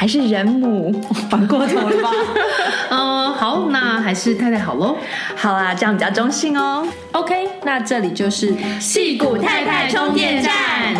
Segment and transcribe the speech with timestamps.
[0.00, 0.90] 还是人母，
[1.28, 2.10] 反过头了吧？
[2.88, 4.96] 嗯，好，那还是太太好喽。
[5.36, 6.88] 好啊，这样比较中性哦。
[7.12, 10.94] OK，那这里就是戏骨太太充电站。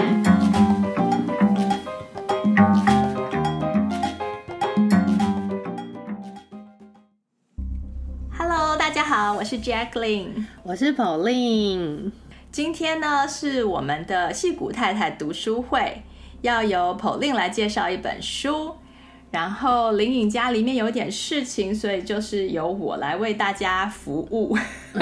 [8.37, 12.11] Hello，大家好，我是 Jacqueline，我是 Pauline。
[12.53, 16.03] 今天呢，是我们的戏骨太太读书会，
[16.43, 18.77] 要由 Pauline 来介绍一本书。
[19.31, 24.57] 然后林颖家里面有点事情，所以就是由我来为大家服务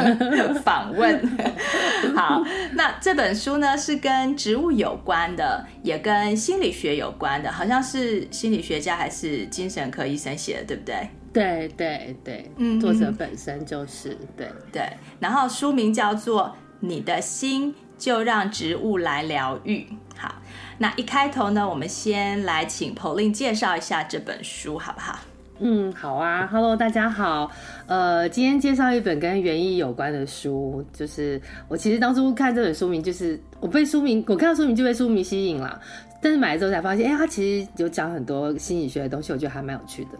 [0.62, 1.20] 访问。
[2.14, 2.42] 好，
[2.74, 11.08] 那这本书呢是跟植物有关的，也跟心理学有关的，好像是心理学家还是精神科医生写的，对不对？
[11.32, 14.82] 对对对，嗯，作者本身就是对对。
[15.20, 16.44] 然后书名叫做
[16.80, 19.80] 《你的心就让植物来疗愈》。
[20.16, 20.36] 好。
[20.78, 25.18] 那一开头呢，我们先来请 Pauline 介绍一下这本书，好不好？
[25.58, 26.46] 嗯，好啊。
[26.46, 27.50] Hello，大家好。
[27.86, 35.80] 呃，今天介绍一本跟园艺有关的书，就是我其实当初看这本书名，就是我被书名，我看到书名就被书名吸引了。
[36.22, 40.10] 但是买了之后才发现，哎、欸，它其实有讲很多心理学的东西，我觉得还蛮有趣的。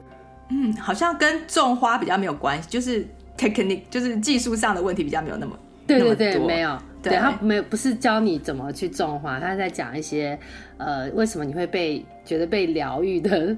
[0.51, 3.07] 嗯，好像跟种花比较没有关系，就是
[3.37, 5.57] technique，就是技术上的问题比较没有那么。
[5.89, 6.79] 对对对，没有。
[7.01, 10.37] 对，他没有不是教你怎么去种花，他在讲一些
[10.79, 13.57] 呃，为什么你会被觉得被疗愈的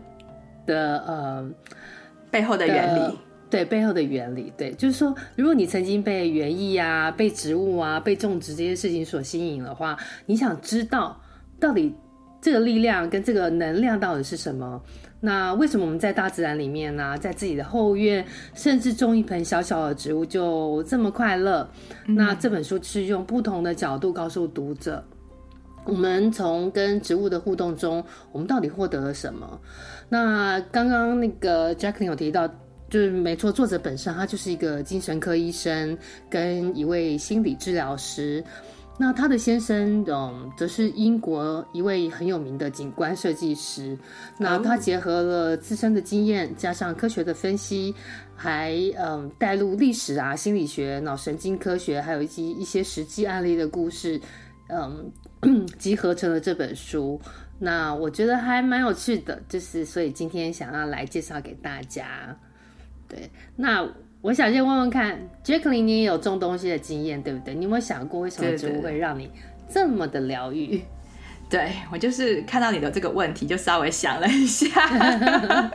[0.67, 1.51] 的呃
[2.31, 3.19] 背后的原理，
[3.49, 11.19] 对背后的原理，对，就是说，如果你曾经被园艺啊、被植物啊、被种植这些事情所吸引的话，你想知道
[11.59, 11.95] 到底
[12.43, 14.81] 这个力量跟这个能量到底是什么？
[15.23, 21.69] 那为什么我们在大自然里面呢、啊，在自己的后院，甚至种一盆小小的植物就这么快乐？
[22.07, 25.05] 嗯、那这本书是用不同的角度告诉读者，
[25.85, 29.61] 我们从跟植物的互动中，我们到底获得了什么？
[30.09, 32.49] 那刚刚那个 Jacqueline 有提到，
[32.89, 35.97] 就是没错，作者本身他就是一个精神科医生
[36.31, 38.43] 跟一位心理治疗师。
[39.03, 43.97] 那他的先生，嗯，则是英国一位很有名的景观设计师。
[44.37, 47.95] 那他结合了自身的经验，加上科学的分析，
[48.37, 54.21] 还嗯带入历史啊、心理学、脑神经科学，还有一些一些实际案例的故事，
[54.69, 55.11] 嗯，
[55.79, 57.19] 集合成了这本书。
[57.59, 62.37] 那我觉得还蛮有趣的，就是所以今天想要来介绍给大家。
[63.09, 63.89] 对，那。
[64.23, 67.55] 我想先问问看，Jacqueline，你也有种东西的经验，对不对？
[67.55, 69.31] 你有没有想过，为什么植物会让你
[69.69, 70.83] 这么的疗愈？
[71.49, 74.69] 对，我就是看到你的这个问题，就稍微想了一下，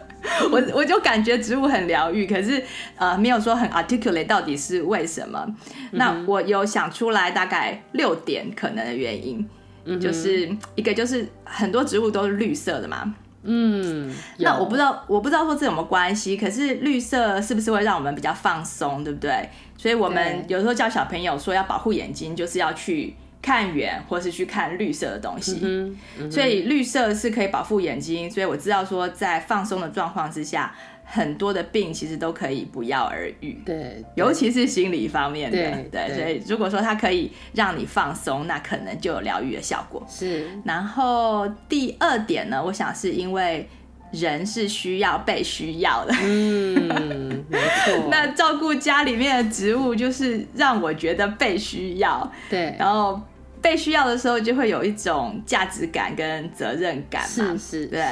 [0.51, 2.63] 我我就感觉植物很疗愈，可是
[2.97, 5.45] 呃，没有说很 articulate 到底是为什么。
[5.91, 9.45] 那我有想出来大概六点可能的原因，
[9.85, 13.16] 嗯、就是一个就是很多植物都是绿色的嘛。
[13.45, 19.50] 嗯，那我不知道，我不知道说这有没有关系，可是绿色是不是会让我们比较放松，对不对？
[19.78, 25.59] 所以我们有时候叫小朋友说要保护眼睛，就是要去看远，或是去看绿色的东西。
[25.61, 30.73] 嗯嗯、所以绿色是可以保护眼睛，所以我知道说在放松的状况之下。
[31.07, 40.03] 很多的病其实都可以不药而愈，对，尤其是心理方面的，对，对，所以如果说它可以让你放松，那可能就有疗愈的效果。
[40.09, 43.69] 是，然后第二点呢，我想是因为
[44.11, 48.08] 人是需要被需要的，嗯，没错。
[48.09, 53.22] 那照顾家里面的植物，就是让我觉得被需要，对，然后
[53.61, 58.03] 被需要的时候，就会有一种价值感跟责任感嘛，是是，对，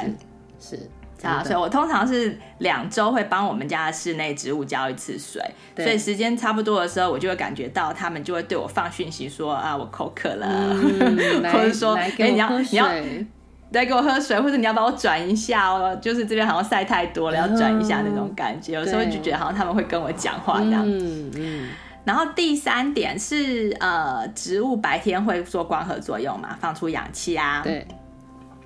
[0.59, 0.75] 是。
[0.75, 1.02] 啊，
[1.43, 5.41] 所以我通常是两周会帮我们家的室内植物浇一次水，
[5.77, 12.87] 所以时间差不多的时候，我就会感觉到他们就会对我放讯息说啊，我口渴了，嗯、 或者说哎、欸，你要你要
[13.71, 18.73] 来给我喝水，或者你要帮我转一下哦，就是这边好像晒太多了，要转一下那种感觉。
[18.73, 20.83] 有时候就觉得好像他们会跟我讲话这样。
[20.85, 21.69] 嗯嗯。
[22.05, 27.61] 然后第三点是呃，植物白天会做光合作用嘛，放出氧气啊。
[27.63, 27.87] 对。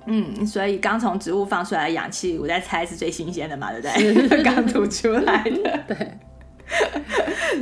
[0.08, 4.42] 嗯，所以刚从植物放出来的氧气，我在猜是最新鲜的嘛，对不对？
[4.42, 5.84] 刚吐出来的。
[5.86, 6.10] 对。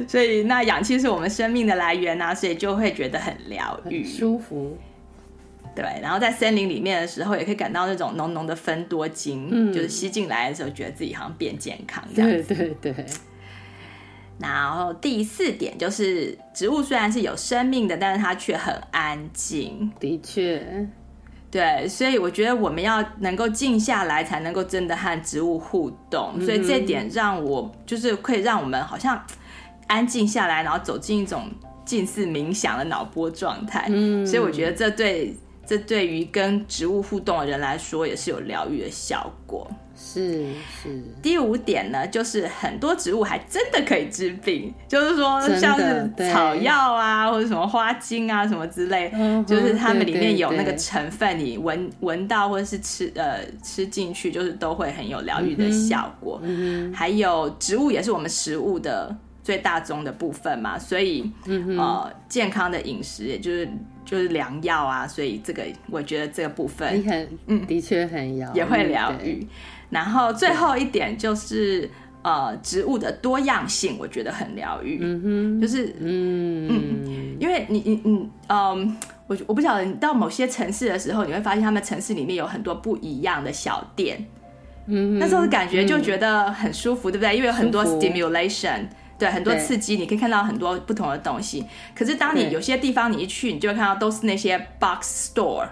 [0.08, 4.76] 所以那氧气是我们生命的来源啊，所以就会觉得很疗愈、舒服。
[5.74, 12.54] 对，然后在森林里面的时候，也可以感到那种浓浓的芬多精，嗯，就是吸进来的时候，觉得自己好像变健康这样子。
[12.54, 13.06] 对对对。
[14.38, 19.90] 然后第四点就是，植物虽然是有生命的，但是它却很安静。
[20.00, 20.88] 的确。
[21.50, 26.32] 对，所以我觉得我们要能够静下来，才能够真的和植物互动。
[26.36, 29.24] 嗯、所以这点让我就是可以让我们好像
[29.86, 31.50] 安静下来，然后走进一种
[31.84, 33.86] 近似冥想的脑波状态。
[33.88, 35.36] 嗯，所以我觉得这对。
[35.68, 39.68] 这对于跟植物互动的人来说，也是有疗愈的效果。
[39.96, 40.52] 是
[40.82, 41.02] 是。
[41.22, 56.38] 第五点呢，就是很多植物还真的可以治病，就是说像是草药啊，或者什么花精啊什么之类，嗯、就是它们里面有那个成分，你闻闻到或者是吃呃吃进去，就是都会很有疗愈的效果。
[56.42, 63.68] 嗯、还有植物也是我们食物的最大宗的部分嘛，所以、嗯、呃健康的饮食也就是。
[64.06, 69.44] 就是良药啊，所以这个我觉得这个部分，你很嗯，的确很疗，也会疗愈。
[69.90, 71.90] 然后最后一点就是
[72.22, 74.98] 呃，植物的多样性，我觉得很疗愈。
[75.00, 78.96] 嗯哼，就是嗯嗯，因为你你你嗯，
[79.26, 84.26] 我我不晓得你到某些城市的时候，你会发现他们城市里面有很多不一样的小店，
[84.86, 87.36] 嗯，那时候感觉就觉得很舒服，嗯、对不对？
[87.36, 88.86] 因为有很多 stimulation。
[89.18, 91.64] 对，很多刺激，你可以看到很多不同的东西。
[91.94, 95.66] 可是当你有些地方你一去，你就会看到都是那些 box store，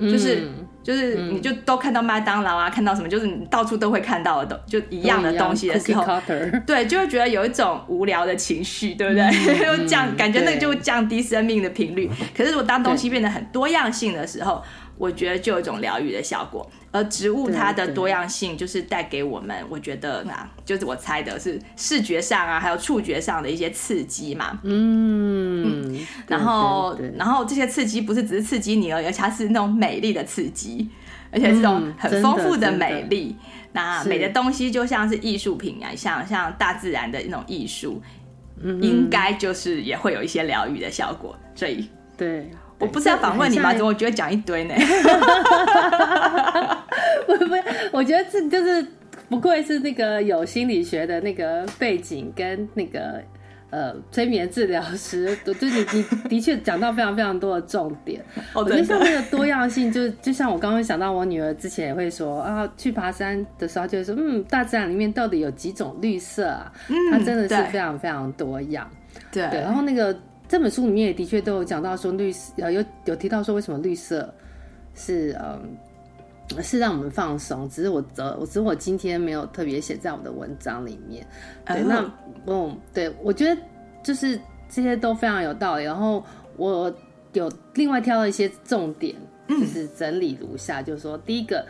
[0.00, 6.22] 就是、嗯、就是你就都看到麦当劳啊，看到什么就是你到处都会看到的，就一样的东西的时候，
[6.64, 9.78] 对，就会觉得有一种无聊的情绪，对不对？
[9.78, 12.08] 就、 降感觉那个就会降低生命的频率。
[12.36, 14.62] 可是如果当东西变得很多样性的时候，
[14.98, 24.58] 我觉得就有一种疗愈的效果，而植物它的多样性就是带给我们，我觉得啊，就是我猜的是视觉上啊，还有触觉上的一些刺激嘛。
[24.62, 30.88] 嗯，嗯，然后然后这些刺激不是只是刺激你而已，而且它是那种美丽的刺激，
[31.30, 33.36] 而且是这种很丰富的美丽。
[33.38, 38.00] 嗯、那美的东西就像是艺术品啊，像像大自然的那种艺术，
[38.62, 41.36] 嗯、应该就是也会有一些疗愈的效果。
[41.54, 42.50] 所以对。
[42.78, 43.72] 我不是要访问你吗？
[43.72, 44.74] 怎么我觉得讲一堆呢？
[47.26, 47.54] 不不，
[47.90, 48.86] 我觉得这就是
[49.28, 53.22] 不愧是那个有心理学的那个背景跟那个
[53.70, 58.22] 呃催眠治疗师，就你你的确讲到非常非常多的重点。
[58.52, 66.70] 我觉得像那个多样性，就就像我刚刚想到，我女儿之前也会说啊，去爬山的时候就会说，嗯，大自然里面到底有几种绿色啊？
[67.10, 68.86] 它真的是非常非常多样。
[69.32, 70.14] 对，对，然后那个。
[70.48, 74.32] 这本书里面也的确都有讲到说绿色，呃，有有提到说为什么绿色
[74.94, 75.76] 是嗯
[76.62, 81.26] 是让我们放松，只是我只我只是我今天没有特别写在我的文章里面。
[81.66, 82.08] 对，那
[82.46, 83.60] 嗯，对，我觉得
[84.04, 84.38] 就是
[84.68, 85.84] 这些都非常有道理。
[85.84, 86.24] 然后
[86.56, 86.94] 我
[87.32, 89.16] 有另外挑了一些重点，
[89.48, 91.66] 就是整理如下，就是说第一个，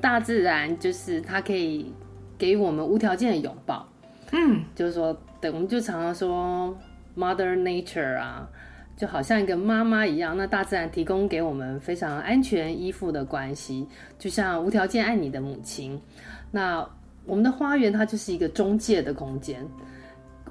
[0.00, 1.92] 大自然就是它可以
[2.38, 3.84] 给予我们无条件的拥抱。
[4.30, 6.72] 嗯，就是说，对，我们就常常说。
[7.20, 8.48] Mother Nature 啊，
[8.96, 13.86] 就好像一个妈妈一样，那大自然提供给我们非常安全依附的关系，
[14.18, 16.00] 就像无条件爱你的母亲。
[16.50, 16.86] 那
[17.26, 19.64] 我们的花园它就是一个中介的空间，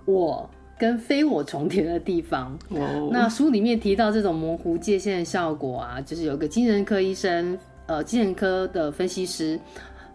[0.05, 2.57] 我跟非我重叠的地方。
[2.69, 3.11] Oh.
[3.11, 7.57] 那书里面提到这种模糊界限的效果啊，就是有个精神科医生，
[7.87, 9.59] 呃，精神科的分析师，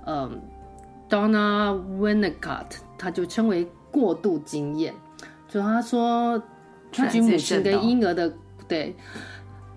[0.07, 0.31] 嗯、呃
[1.11, 4.95] ，Donna Winnicott，他就称为过度经验。
[5.55, 6.43] 就他说，
[6.91, 8.35] 他举母亲跟婴儿的，
[8.67, 8.93] 对，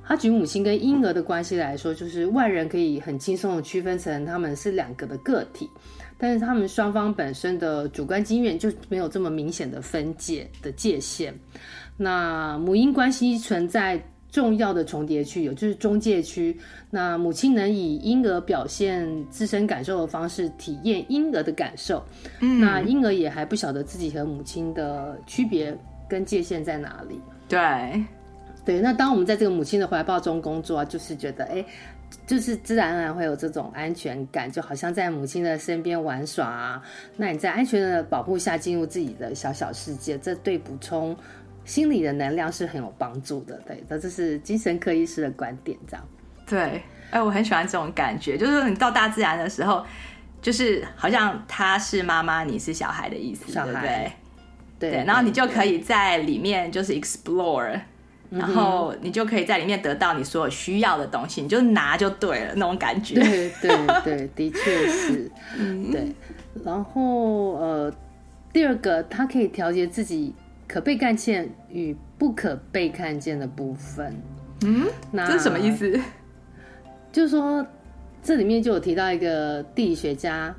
[0.03, 5.69] 他举母亲跟婴儿的关系来说，就是外人可以很轻松的区分成他们是两个的个体，
[6.17, 11.31] 但是他们双方本身的主观经验就没有这么明显的分界的界限。
[11.95, 16.57] 那母婴关系存在重要的重叠区，有就是中介区。
[16.89, 22.03] 那母亲能以婴儿表现自身感受的方式体验婴儿的感受，
[22.39, 25.75] 嗯，那婴儿也还不晓得自己和母亲的区别
[26.07, 27.19] 跟界限在哪里。
[27.49, 28.03] 对，
[28.65, 28.79] 对。
[28.79, 31.65] 那当我们在这个母亲的怀抱中工作，就是觉得，哎，
[32.25, 36.83] 就是自然而然会有这种安全感，就好像在母亲的身边玩耍啊。
[37.15, 41.15] 那你在安全的保护下进入自己的小小世界，这对补充
[41.67, 43.55] 心理的能量是很有帮助的。
[43.67, 46.03] 对，那这是精神科医师的观点，这样。
[46.47, 46.81] 对，
[47.11, 49.85] 哎，我很喜欢这种感觉，就是说你到大自然的时候，
[50.41, 54.11] 就是好像他是妈妈，你是小孩的意思，对不对？
[54.79, 57.77] 对，对，然后你就可以在里面就是 explore，
[58.29, 63.15] 然后你就可以在里面得到你所有需要的东西，你就拿就对了那种感觉。
[63.15, 66.07] 对对对， 的确是，嗯，对。
[66.63, 67.93] 然后呃，
[68.53, 70.33] 第二个，它可以调节自己
[70.67, 74.13] 可被看见与不可被看见的部分。
[74.65, 75.99] 嗯，那这是什么意思？
[77.11, 77.65] 就是说，
[78.21, 80.53] 这里面就有提到一个地理学家。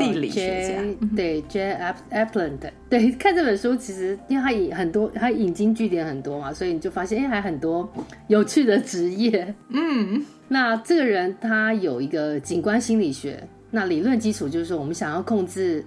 [0.00, 1.78] 地理学家、uh, J, 对 J.
[2.10, 2.50] Applin
[2.90, 7.88] 对，看这本书其实因为他引很多，他引经据典很多嘛，所以你就发现哎，还很多
[8.26, 9.54] 有趣的职业。
[9.68, 13.40] 嗯，那这个人他有一个景观心理学，
[13.70, 15.84] 那理论基础就是说，我们想要控制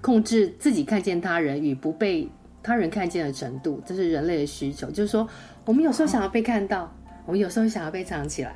[0.00, 2.28] 控制自己看见他人与不被
[2.62, 4.90] 他人看见的程度，这是人类的需求。
[4.90, 5.28] 就是说，
[5.64, 6.92] 我们有时候想要被看到，
[7.26, 8.52] 我们有时候想要被藏起来，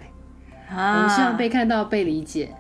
[0.69, 2.51] 啊、我们希望被看到、被理解。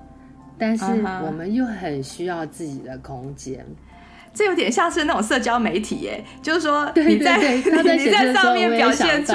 [0.56, 0.84] 但是
[1.24, 4.32] 我们又很需要自己的空间，uh.
[4.32, 9.34] 这有点像是那种社交媒体耶，就是说你在 你在上面表现出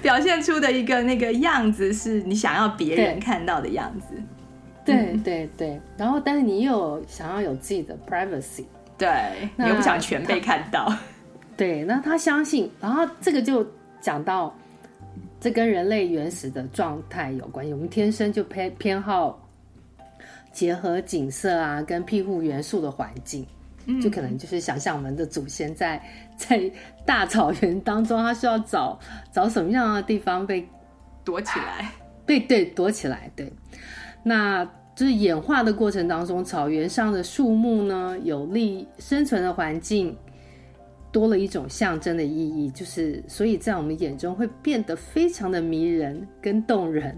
[0.00, 4.14] 表现出的一个那个样子，是你想要别人看到的样子。
[4.84, 8.64] 对对对，对，然后但是你又想要有自己的 privacy，
[8.96, 9.10] 对，
[9.56, 10.92] 你又不想全被看到。
[11.56, 13.66] 对，那他相信，然后这个就
[14.00, 14.54] 讲到，
[15.40, 19.38] 这跟人类原始的状态有关系，我们天生就偏偏好。
[20.52, 23.46] 结合景色啊，跟庇护元素的环境，
[24.02, 25.98] 就可能就是想象我们的祖先在
[26.36, 26.70] 在
[27.06, 29.00] 大草原当中，他需要找
[29.32, 30.68] 找什么样的地方被
[31.24, 31.90] 躲起来？
[32.26, 33.30] 对对，躲起来。
[33.34, 33.50] 对，
[34.22, 34.62] 那
[34.94, 40.14] 就是演化的过程当中，草原上的树木呢，有利生存的环境。
[41.12, 47.14] 多了一种象征的意义，就是所以在我们眼中会变得非常的迷人跟动人。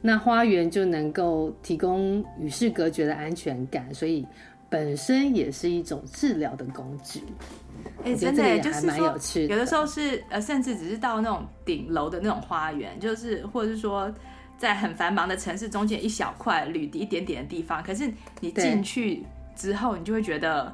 [0.00, 4.26] 那花园就能够提供与世隔绝的安全感，所以
[4.70, 7.20] 本身也是一种治疗的工具。
[8.04, 9.54] 哎、欸，真的也还蛮有趣的。
[9.54, 14.10] 有的时候是呃，甚至只是到那种顶楼的那种花园，就是或者是说
[14.56, 19.22] 在很繁忙的城市中间一小块绿地一点点的地方，可是你进去
[19.54, 20.72] 之后，你就会觉得。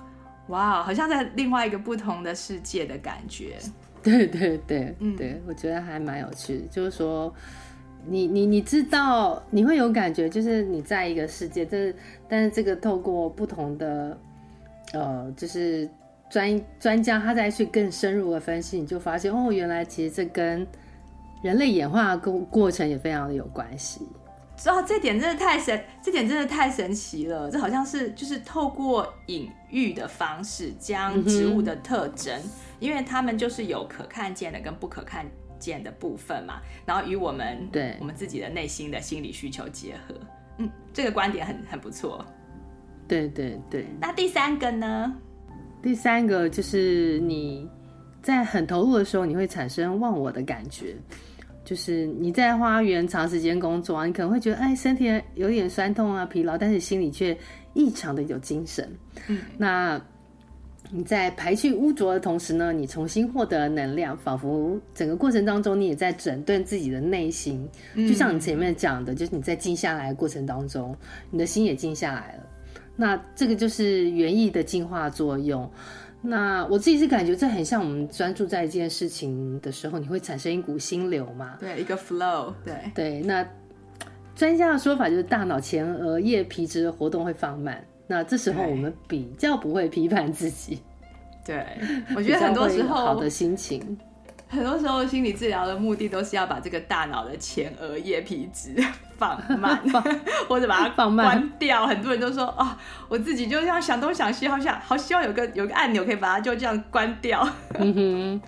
[0.49, 3.57] 哇、wow，好像在另外一个不同的世界的感觉。
[4.03, 6.67] 对对对，嗯，对，我觉得还蛮有趣的。
[6.67, 7.33] 就是说，
[8.05, 11.97] 你你你知道，你会有感觉，就是你在一个世界，但是
[12.29, 14.19] 但是这个透过不同的
[14.93, 15.89] 呃，就是
[16.29, 20.67] 专专家他再去更深入的分析，你就发现哦，原来其实这跟
[21.41, 24.05] 人类演化过过程也非常的有关系。
[24.67, 27.49] 哦，这点真的太神，这点真的太神奇了。
[27.51, 35.27] 这好像是就是透过隐喻的方式，将植物的特征、嗯，因为它们就是有可看见的跟不可看
[35.59, 40.15] 见的部分嘛，然后与我们对我们自己的内心的心理需求结合。
[40.59, 42.25] 嗯，这个观点很很不错。
[43.09, 43.87] 对对对。
[44.01, 45.17] 那第三个呢？
[45.83, 47.69] 第三个就是你
[48.23, 50.95] 在很投入的时候，你会产生忘我的感觉。
[51.65, 57.37] 就是你在花园长时间工作啊，你可能会觉得哎，身体有点酸痛啊、疲劳，但是心里却
[57.75, 58.89] 异常的有精神。
[59.29, 60.01] 嗯，那
[60.91, 67.67] 你在排去污浊的同时呢，你重新获得能量，仿佛整个过程当中你也在整顿自己的内心。
[67.95, 70.95] 就像你前面讲的，就是你在静下来的过程当中，
[71.31, 72.47] 你的心也静下来了。
[72.95, 75.71] 那这个就是园艺的净化作用。
[76.21, 81.57] 那我自己是感觉这很像我们专注在一件事情的时候，你会产生一股心流嘛？
[81.59, 82.53] 对，一个 flow。
[82.65, 83.21] 对对。
[83.23, 83.45] 那
[84.35, 87.85] 专家的说法就是大脑前额叶皮质的活动会放慢。
[88.07, 90.81] 那这时候我们比较不会批判自己。
[91.45, 91.67] 对，
[92.15, 93.99] 我觉得很多时候好的心情。
[94.49, 98.77] 很多时候，心理治疗的目的都是要把这个大脑的前额叶皮质
[99.17, 99.81] 放慢，
[100.47, 101.87] 或者把它放慢关掉。
[101.87, 102.77] 很多人都说啊、哦，
[103.09, 107.49] 我自己就这样想东想西，好想好希望有个有个按钮可以把它就这样关掉。
[107.79, 108.41] 嗯哼。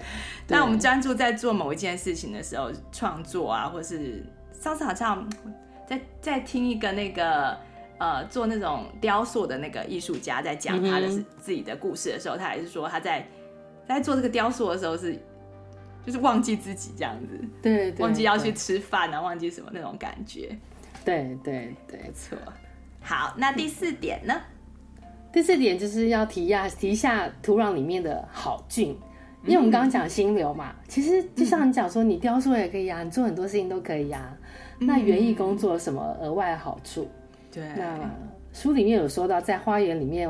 [0.46, 4.22] 那我们专注在做某一件事情的时候，创作啊，或是
[4.52, 5.26] 上次好像
[5.86, 7.56] 在在听一个那个
[7.98, 13.26] 呃做那种雕塑的那个艺术家在讲他的自己的故事的时候，他还是说他在
[13.88, 15.18] 在做这个雕塑的时候是。
[16.06, 20.54] 就是忘记自己这样子，对，对，对，忘记要去吃饭啊，忘记什么那种感觉，
[21.02, 22.36] 对对对，没错。
[23.00, 24.38] 好，那第四点呢？
[25.32, 28.94] 第四点就是要提下提下土壤里面的好菌，
[29.44, 34.28] 因为我们刚刚讲心流嘛，嗯、其实就像你讲说，你雕塑也可以呀、啊，你做很多事情都可以呀、啊。
[34.86, 37.08] 那园艺工作有什么额外的好处？
[37.50, 37.98] 对，那
[38.52, 40.28] 书里面有说到，在花园里面，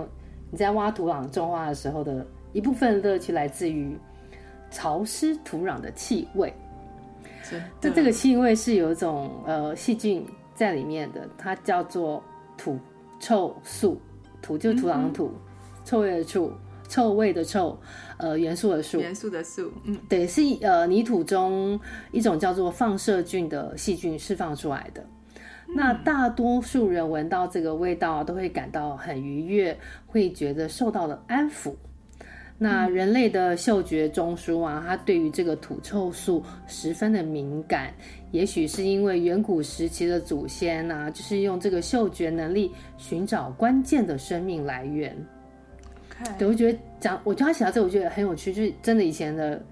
[0.50, 3.96] 你在挖土壤种花的时候的一部分乐趣来自于。
[4.70, 6.52] 潮湿土壤的气味，
[7.80, 12.20] 这这个气味是有一种呃细菌在里面的，它叫做
[12.56, 12.76] 土
[13.20, 14.00] 臭素，
[14.42, 15.40] 土就是土壤的土，嗯、
[15.84, 16.50] 臭味的臭，
[16.88, 17.78] 臭味的臭，
[18.16, 21.78] 呃，元素的素，元素的素，嗯，对，是呃泥土中
[22.12, 25.04] 一种叫做放射菌的细菌释放出来的。
[25.68, 31.75] 嗯、那大多数人闻到这个味道都会感到很愉悦，会觉得受到了安抚。
[32.56, 37.92] 那人类的嗅觉中枢啊，它对于这个土臭素十分的敏感，
[38.30, 45.16] 也许是因为远古时期的祖先啊，就是用这个嗅觉能力寻找关键的生命来源。
[46.38, 49.62] 对，我觉得讲，我觉得他写到这，我觉得很有趣，就是真的以前的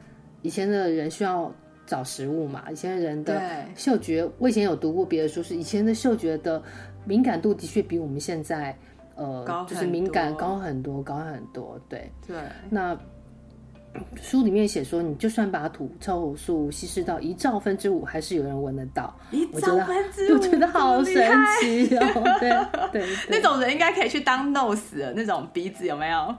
[0.43, 1.53] 以前的人需要
[1.87, 3.41] 找食物嘛，以前的人的
[3.75, 6.63] 嗅觉，我以前有读过别的书，是以前的嗅觉的
[7.05, 8.77] 敏感度的确比我们现在。
[9.15, 12.35] 呃，就是敏感高很多，高很多，对对。
[12.71, 12.99] 那
[14.21, 19.15] 书里面写说，你就算把土臭素稀释到一兆分之五，还是有人闻得到。
[19.31, 21.15] 一兆分之五，我觉得好神
[21.61, 22.39] 奇哦！
[22.91, 26.35] 对对，那种人应该可以去当 nose 的那种鼻子有没有？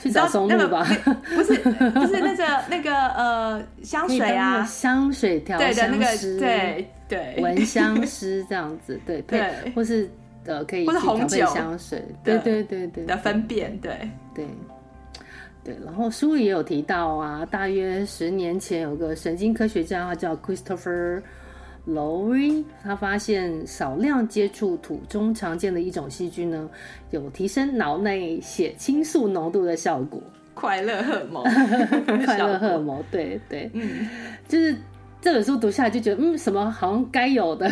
[0.00, 0.86] 去找松露吧？
[1.34, 1.54] 不是，
[1.90, 10.08] 不是那个那个呃香水啊，香水调香师，对对，闻香师这样子，对 对，或是。
[10.48, 14.46] 呃可以，或者红酒香水，对对对对的分辨，对对
[15.66, 15.76] 对。
[15.84, 21.20] 然后书里也有提到啊，大约十年前有个神经科学家，他叫 Christopher
[21.88, 26.70] Lowery，他发现少量接触土中常见的一种细菌呢，
[27.10, 30.22] 有提升脑内血清素浓度的效果。
[30.54, 31.44] 快乐荷尔蒙，
[32.24, 34.08] 快乐荷尔蒙，对对，嗯，
[34.48, 34.74] 就是
[35.20, 37.70] 这本书读下来就觉得，嗯，什么好像该有的。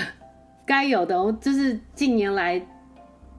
[0.66, 2.58] 该有的，就是近年来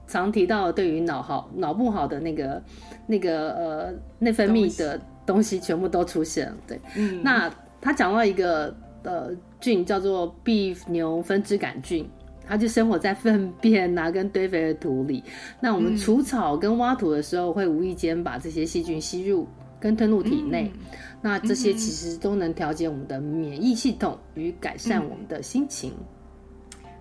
[0.06, 2.62] 常提到的对于脑好、脑不好的那个、
[3.06, 6.56] 那个呃内分泌的东西，全部都出现了。
[6.66, 12.08] 对，嗯，那他讲到一个呃菌叫做壁牛分支杆菌，
[12.46, 15.22] 它就生活在粪便啊跟堆肥的土里。
[15.60, 19.46] 那我们除草跟挖土的时候，会无意间把这些细菌吸入
[19.80, 20.70] 跟吞入体内。
[20.74, 20.80] 嗯，
[21.20, 25.92] 那这些其实都能调节我们的免疫系统与改善我们的心情。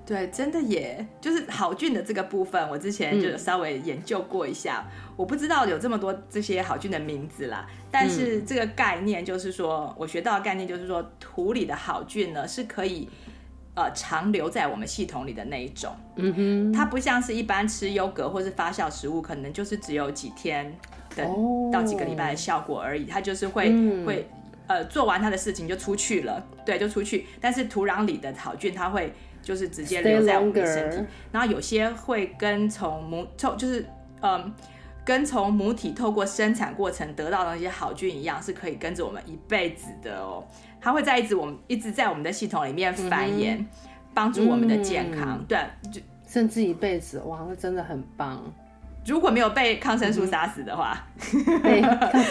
[0.06, 7.68] 对，真的耶，就是好菌的这个部分，我之前就稍微研究过一下，嗯、我不知道有这么多这些好菌的名字啦。
[7.90, 13.10] 但是这个概念就是说，嗯、我学到的概念就是说，土里的好菌呢是可以
[13.74, 15.92] 呃长留在我们系统里的那一种。
[16.18, 20.72] 嗯哼，它不像是一般吃优格或是发酵食物，可能就是只有几天
[21.16, 21.28] 的
[21.74, 24.30] 到几个礼拜的效果而已，它就是会、嗯、会
[24.68, 27.26] 呃做完它的事情就出去了，对，就出去。
[27.42, 29.12] 但是土壤里的好菌，它会。
[29.46, 33.86] 就是直接留在我们的身体，然后有些会跟从母透，就是
[34.24, 34.52] 嗯，
[35.06, 40.44] 跟从母体透过生产过程得到的那些好菌一样，是可以跟着我们一辈子的哦。
[40.82, 43.64] 它会在一直我们一直在我们的系统里面繁衍，
[44.16, 45.38] 帮、嗯、助我们的健康。
[45.40, 45.60] 嗯、对，
[45.92, 48.44] 就甚至一辈子，哇，那真的很棒。
[49.06, 50.98] 如果没有被抗生素杀死的话，
[51.62, 51.80] 对，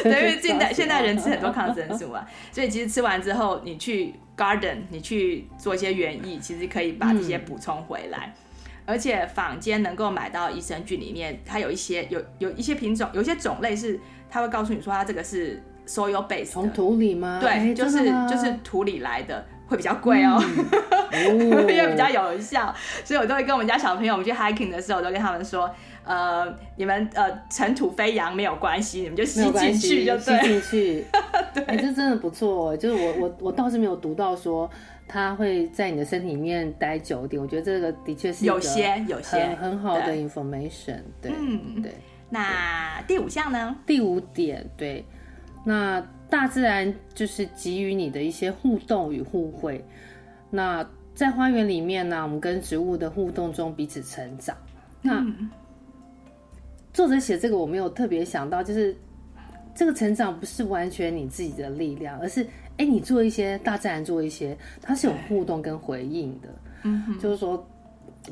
[0.05, 8.35] 因为现代现代人吃很多抗生素啊，所以其实吃完之后，你去 garden，你去做一些园艺，其实可以把这些补充回来。
[8.35, 17.39] 嗯、而且坊间能够买到益生菌里面，它有一些有有一些品种，有一些种类是它会告诉你说它这个是 soil base，从土里吗？
[17.41, 19.47] 对，欸、就是就是土里来的。
[19.67, 20.39] 会比较贵哦，
[21.11, 31.05] 因为比较有效，所以我都会跟我们家小朋友，我们去 hiking 的时候，我都跟他们说，呃，你们呃尘土飞扬没有关系，你们就吸进去就对，吸进去。
[31.55, 34.71] 对，哎，这真的不错，就是我我我倒是没有读到说
[35.09, 41.31] 它会在你的身体里面待久一点，我觉得这个的确是有些有些很好的 information 对。
[41.31, 41.93] 对，嗯，对。
[42.31, 43.77] 那第五项呢？
[43.87, 45.05] 第五点，对，
[45.65, 46.05] 那。
[46.27, 49.85] 大自然就是给予你的一些互动与互惠。
[50.51, 54.57] 那在花园里面呢，我们跟植物的互动中彼此成长。
[55.01, 55.25] 那
[56.95, 58.97] 作者写这个，我没有特别想到，就是
[59.75, 66.49] 这个成长不是完全你自己的力量，而是哎、欸，你做一些，大自然做一些，它是有互动跟回应的。
[66.85, 67.67] 嗯，就是说，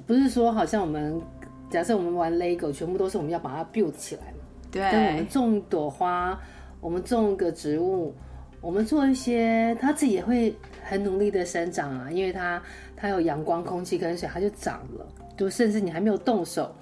[0.06, 1.20] 不是说好像我们
[1.68, 4.38] 假设我们玩 Lego，全部都是我们要把它 build 起来嘛？
[4.70, 6.40] 对，跟我们种一朵花。
[6.80, 8.12] 我们种个植物，
[8.60, 12.62] 我们做一些，它自己也会很努力的生长啊，因为它
[12.96, 15.06] 它有阳光、空气跟水，它就长了。
[15.36, 16.74] 就甚至你还没有动手，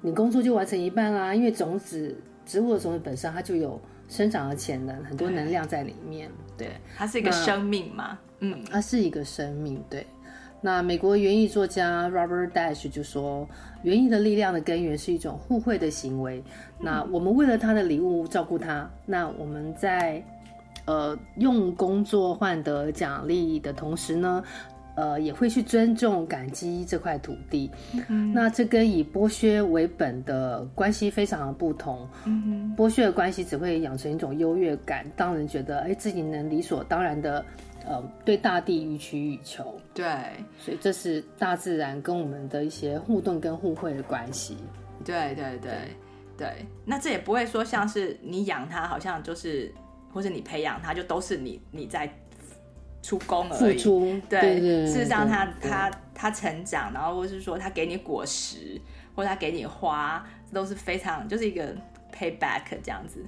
[0.00, 1.34] 你工作就完成一半啦。
[1.34, 6.30] 因为种子，植物的种子本身它就有生长的潜能，很多能量在里面。
[6.56, 9.82] 对，对它是一个生命嘛，嗯，它是一个生命。
[9.88, 10.06] 对，
[10.60, 13.48] 那美国园艺作家 Robert Dash 就说。
[13.84, 16.42] 园艺的力量的根源是一种互惠的行为。
[16.80, 20.20] 那我们为了他的礼物照顾他，那我们在
[20.84, 24.42] 呃用工作换得奖励的同时呢，
[24.98, 27.70] 呃也会去尊重、感激这块土地。
[28.08, 32.08] 嗯、那这跟以剥削为本的关系非常的不同。
[32.24, 37.44] 嗯、剥削的关系只会养成一种优越感，当人觉得哎自己能理所当然的。
[37.86, 40.04] 呃，对大地予取予求，对，
[40.58, 44.58] 所以这是大自然跟我们的一些互动跟互惠的关系。
[45.06, 45.78] 对对对对，
[46.36, 49.72] 对，那这也不会说像是你养它，好像就是，
[50.12, 52.12] 或者你培养它，就都是你你在
[53.02, 53.82] 出工而已。
[54.28, 58.80] 对，对对对，事实上它，它它它成长，然后或是说他给你果实，
[59.14, 61.74] 或者他给你花，这都是非常就是一个
[62.12, 63.24] payback 这样子，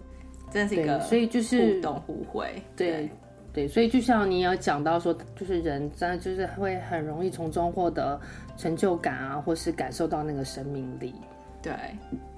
[0.51, 2.91] 真的是一个，所以就是互动互惠，对。
[2.91, 3.11] 对
[3.53, 8.21] 对，所以就像你有讲到说，就是人真的就是会很容易从中获得
[8.57, 11.13] 成就感啊，或是感受到那个生命力。
[11.61, 11.73] 对，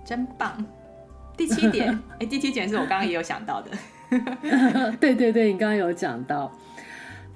[0.07, 0.65] 真棒。
[1.37, 3.71] 第七点， 哎，第七点是我刚刚也有想到的。
[4.99, 6.51] 对对对，你刚刚有讲到，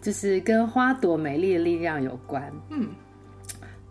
[0.01, 2.53] 就是跟花朵美丽的力量有关。
[2.71, 2.89] 嗯。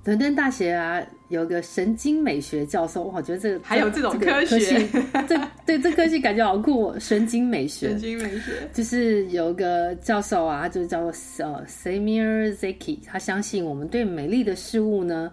[0.04, 4.88] 伦敦大学啊，有个神经美学教授，我觉得这个还有这种科学，
[5.28, 7.00] 这对这科系感觉好酷哦。
[7.00, 11.12] 神经美学，神经美学就是有个教授啊，就是叫做
[11.44, 15.32] 呃 Semir Zeki，他相信我们对美丽的事物呢，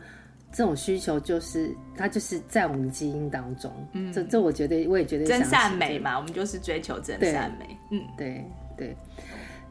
[0.51, 3.71] 这种需求就是他就是在我们基因当中。
[3.93, 7.77] 嗯，这这我觉得我也觉得真善美嘛，我们就是追求真善美。
[7.91, 8.43] 嗯，对
[8.75, 8.97] 对，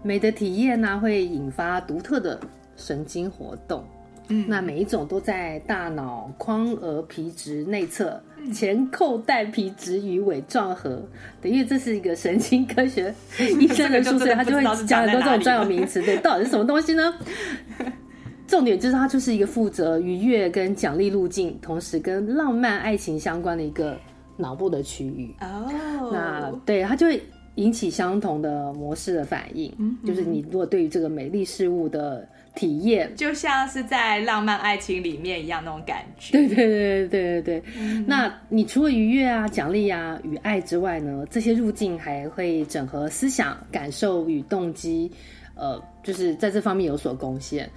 [0.03, 2.39] 美的体验呢、啊，会引发独特的
[2.75, 3.83] 神经活动。
[4.27, 8.21] 嗯、那每一种都在大脑眶额皮质内侧、
[8.53, 11.03] 前扣带皮质与尾状核，
[11.43, 13.13] 因为这是一个神经科学
[13.59, 16.01] 医生的书，所以他就会讲很多这种专有名词。
[16.01, 17.13] 对，到底是什么东西呢？
[18.47, 23.97] 重点就是它就是一个负责愉悦跟奖励路径，同时跟浪漫爱情相关的一个
[24.37, 25.33] 脑部的区域。
[25.39, 27.21] 哦，那对它就会
[27.61, 29.73] 引起相同的模式的反应。
[29.77, 36.31] 嗯，就是你如果对于这个美丽事物的体验就像是在浪漫爱情里面一样那种感觉。
[36.37, 37.63] 对对对对对对。
[37.77, 45.09] 嗯、那你除了愉悦啊、奖励啊与爱之外呢，这些入境还会整合思想、感受与动机，
[45.55, 47.69] 呃，就是在这方面有所贡献。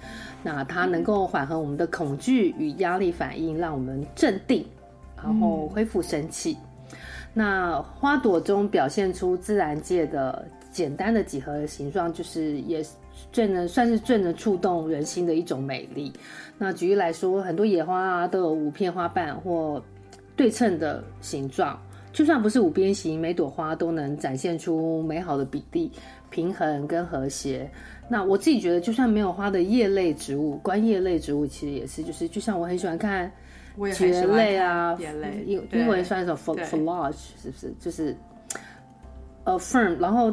[0.43, 4.65] 那它能够缓和我们的恐惧与压力反应，让我们镇定，
[5.15, 6.57] 然后恢复生气。
[6.59, 6.74] 嗯、
[7.35, 12.83] 那花朵中表现出自然界的简单的几何形状，就是也。
[13.31, 16.11] 最能算是最能触动人心的一种美丽。
[16.57, 19.81] 那举例来说，很多野花啊都有五片花瓣或
[20.35, 21.79] 对称的形状，
[22.11, 25.89] 就算不是五边形，每朵花都能展现出美好的比例、
[26.29, 27.69] 平衡跟和谐。
[28.09, 33.31] 那我自己觉得，就算没有花的叶类植物，观叶类植物其实也是，就是就像我很喜欢看
[33.93, 37.73] 蕨类啊，叶类，英英文算是 foliage，是不是？
[37.79, 38.15] 就是。
[39.47, 40.31] 呃，fern，然后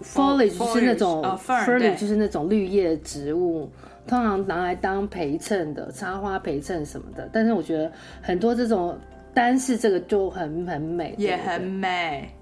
[0.00, 3.68] foliage 就是那种 fern，就是那种绿叶植物，
[4.06, 7.28] 通常拿来当陪衬的插花陪衬什么的。
[7.32, 7.90] 但是我觉得
[8.22, 8.96] 很多这种
[9.34, 12.32] 单是这个就很很美，也很美。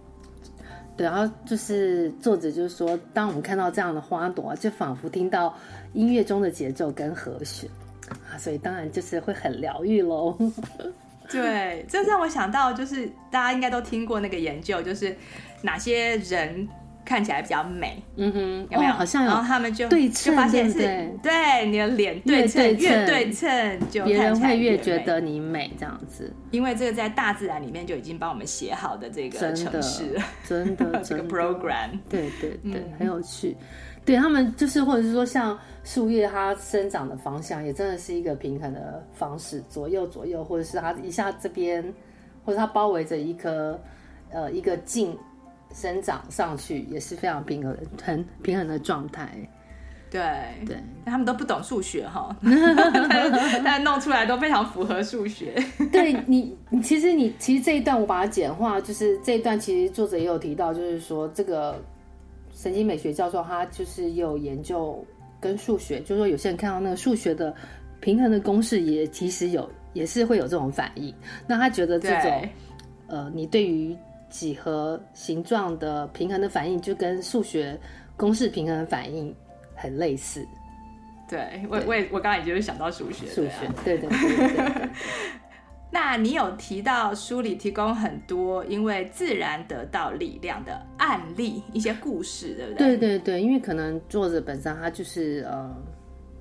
[0.98, 5.54] 对，然后就是作者就是说，当我们看到这样的花朵，就仿佛听到
[5.94, 7.70] 音乐中的节奏跟和弦
[8.32, 10.36] 啊，所以当然就是会很疗愈喽。
[11.30, 15.14] 对，这让我想到，就是大家应该都听过那个研究，就是。
[15.64, 16.68] 哪些人
[17.04, 18.02] 看起来比较美？
[18.16, 18.92] 嗯哼，有没有？
[18.92, 19.28] 好像有。
[19.28, 20.80] 然后他们就对称，就发现是
[21.22, 26.34] 对你的脸对称，越对称，就别人会越觉得你美这样子。
[26.50, 31.90] 因为这个在大自然里面就已经帮我们写好的这个程式，真的 这个 program。
[32.10, 33.56] 对对对，很有趣。
[34.04, 41.82] 对他们就是，或者是说像树叶它生长的方向，也真的是一个平衡的方式，左右左右，或者是它一下这边，
[42.44, 43.80] 或者它包围着一颗
[44.30, 45.16] 呃一个茎。
[45.74, 49.30] 生长上去也是非常平衡，很平衡的状态。
[50.10, 50.20] 对
[50.66, 52.28] 对，他们都不懂数学哈，
[53.64, 55.54] 但弄出来都非常符合数学。
[55.90, 61.82] 对你，你其实你其实这一段我把它简化，就是这一段其实作者也有提到，就是说这个
[62.62, 65.04] 神经美学教授他就是有研究
[65.40, 67.52] 跟数学，就是说有些人看到那个数学的
[67.98, 71.12] 平衡的公式，也其实有也是会有这种反应。
[71.44, 72.48] 那他觉得这种
[73.08, 73.96] 呃，你对于
[74.30, 77.76] 几何形状的平衡的反应，就跟数学
[78.16, 79.34] 公式平衡的反应
[79.74, 80.46] 很类似。
[81.28, 84.88] 对，我我也我刚才也就是想到数学，数学，对对对对。
[85.94, 92.96] 那你有提到书里提供很多因为自然得到力量的案例，一些故事，对不对？
[92.96, 95.70] 对对对，因为可能作者本身他就是呃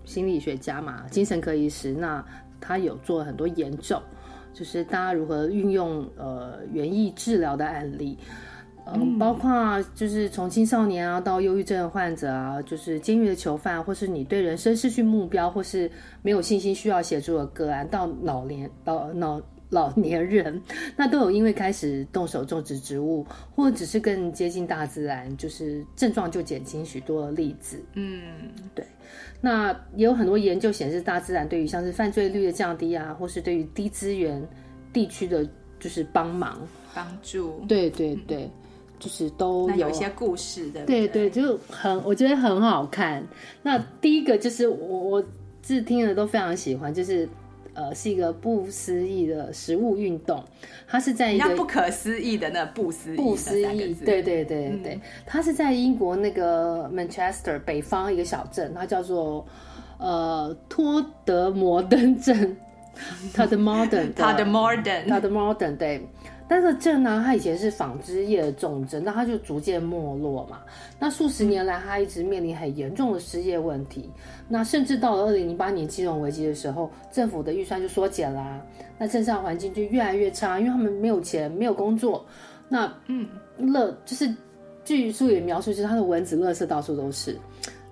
[0.05, 2.25] 心理学家嘛，精神科医师，那
[2.61, 4.01] 他有做很多研究。
[4.53, 8.17] 就是大家如何运用呃园艺治疗的案例，
[8.85, 15.89] 嗯，包括就是从青少年啊到忧郁症患者啊，就是监狱的囚犯，或是你对人生失去目标或是
[16.21, 20.61] 没有信心需要协助的个案，到老年老老老年人，
[20.97, 27.81] 那都有因为开始动手种植植物，或者只是更接近大自然，就是症状就减轻许多的例子。
[27.93, 28.21] 嗯，
[28.75, 28.85] 对。
[29.39, 34.45] 那也有很多研究显示，大自然对于像是犯罪率的降低啊，或是对于低资源
[34.91, 35.47] 地区的，
[35.79, 36.59] 就是帮忙
[36.93, 37.63] 帮助。
[37.67, 38.43] 对对对。
[38.45, 38.51] 嗯
[39.01, 43.25] 就是都有，有一些故事的，对对，就很我觉得很好看。
[43.63, 45.23] 那第一个就是我我
[45.59, 47.27] 自听的都非常喜欢，就是
[47.73, 50.43] 呃是一个不思议的食物运动，
[50.87, 59.43] 它是在一个不可思议的那不思议不思议，对对对对，嗯、它是在英国那个 Manchester 北方一个小镇，它叫做
[59.97, 62.55] 呃托德摩登镇，
[63.33, 66.07] 它的 modern，它的 modern，它的 modern 对。
[66.51, 70.59] 但是镇呢，它以前是纺织业的重镇，那它就逐渐没落嘛。
[70.99, 74.09] 那数十年来，它一直面临很严重的失业问题。
[74.49, 78.61] 那甚至到了二零零八年金融危机的时候，政府的预算就缩减啦。
[78.97, 82.25] 那镇上环境就越来越差，因为他们没有钱，没有工作。
[82.67, 84.29] 那嗯，乐就是
[84.83, 87.39] 据书里描述，就是他的蚊子、垃圾到处都是。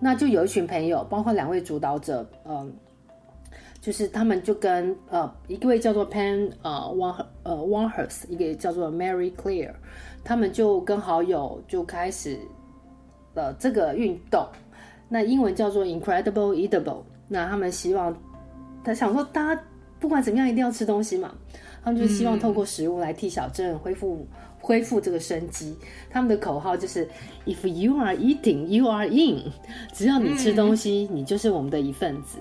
[0.02, 2.70] 那就有一群朋友，包括两位主导者，嗯。
[3.90, 9.72] 就是他们就跟呃一位叫做 Pen 呃 One 呃 Warnhurst 一个叫做 Mary Clear，
[10.24, 12.38] 他们就跟好友就开始
[13.34, 14.48] 了这个运动，
[15.08, 17.02] 那英文叫做 Incredible Edible。
[17.28, 18.16] 那他们希望
[18.84, 19.64] 他想说，大家
[20.00, 21.34] 不管怎么样一定要吃东西嘛，
[21.84, 24.28] 他们就希望透过食物来替小镇恢复、嗯、
[24.62, 25.76] 恢复这个生机。
[26.12, 27.10] 他们的口号就是
[27.48, 29.52] If you are eating, you are in。
[29.92, 32.38] 只要你吃东西，嗯、你就是我们的一份子。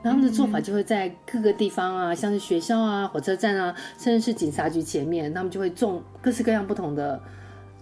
[0.00, 7.20] 然后他们的做法就会在各个地方啊，像是学校啊、火车站啊，甚至是警察局前面，他们就会种各式各样不同的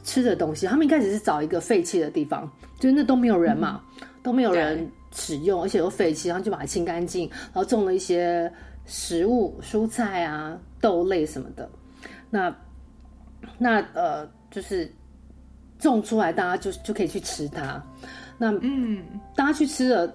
[0.02, 0.66] 吃的东西。
[0.66, 2.50] 他们一开始是找一个废弃的地方，
[2.80, 8.50] 就是那都没有人嘛，嗯、都没有人使用，而且又废弃，然后就把它清干净，然后种了一些
[8.86, 11.68] 食物、蔬菜啊、豆类什么的。
[12.30, 12.56] 那
[13.58, 14.90] 那呃，就是
[15.78, 17.84] 种出来，大家就就可以去吃它。
[18.38, 20.12] 那嗯，大家去吃了。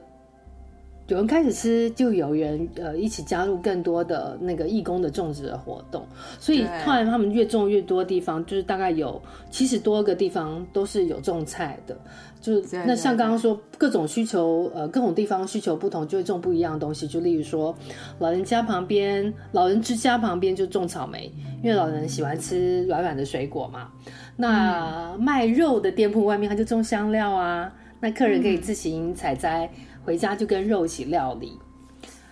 [1.11, 6.07] 有人开始吃，就有人呃一起加入更多的那个义工的种植的活动，
[6.39, 11.97] 所以后来他们越种越多地方，就是大概有七十多个地方都是有种菜的。
[12.39, 17.05] 就那像刚刚说各种需求，呃各种地方需求不同，就会种不一样的东西。
[17.05, 17.75] 就例如说，
[18.19, 21.29] 老人家旁边，老人之家旁边就种草莓，
[21.61, 23.89] 因为老人喜欢吃软软的水果嘛。
[24.37, 27.69] 那卖肉的店铺外面他就种香料啊，
[27.99, 29.69] 那客人可以自行采摘。
[30.03, 31.57] 回家就跟肉一起料理，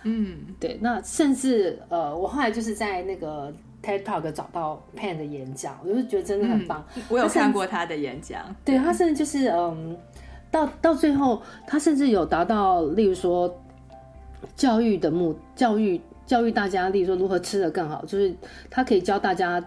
[0.04, 0.78] 嗯，对。
[0.80, 3.52] 那甚至呃，我后来就是在那个
[3.82, 6.84] TED Talk 找到 Pan 的演讲，我就觉得真的很棒。
[6.96, 9.96] 嗯、我有看过他的演讲，对，他甚至就是嗯，
[10.50, 13.52] 到到最后，他甚至有达到，例如说
[14.56, 18.34] 教育的目，教育教育大家，例如说如何吃得更好，就是
[18.68, 19.62] 他可以教大家。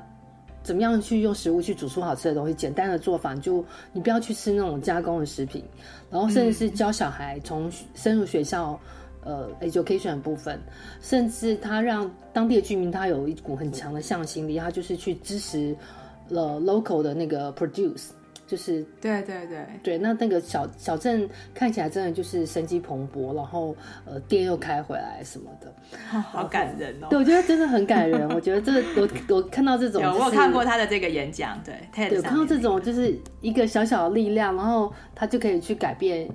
[0.64, 2.54] 怎么样去用食物去煮出好吃的东西？
[2.54, 5.64] 简单的做法，就你不要去吃那种加工的食品，
[6.10, 8.80] 然后甚至是教小孩从深入学校，
[9.24, 10.60] 呃，education 的部分，
[11.02, 15.76] 甚至他让当地的居民他有一股很强的向心力，他就是去支持
[16.30, 18.08] 了 local 的那个 produce。
[18.46, 23.76] 就是对对对对，那那个小小镇看起来真的就是生机蓬勃，然后
[24.06, 25.74] 呃店又开回来什么的，
[26.22, 27.08] 好感人哦。
[27.10, 28.30] 对，我觉得真的很感人。
[28.36, 36.30] 我觉得这个我我看到这种、就是，有我有看过他的这个演讲，对，对，有看到这种就是一个小小的力量，然后他就可以去改变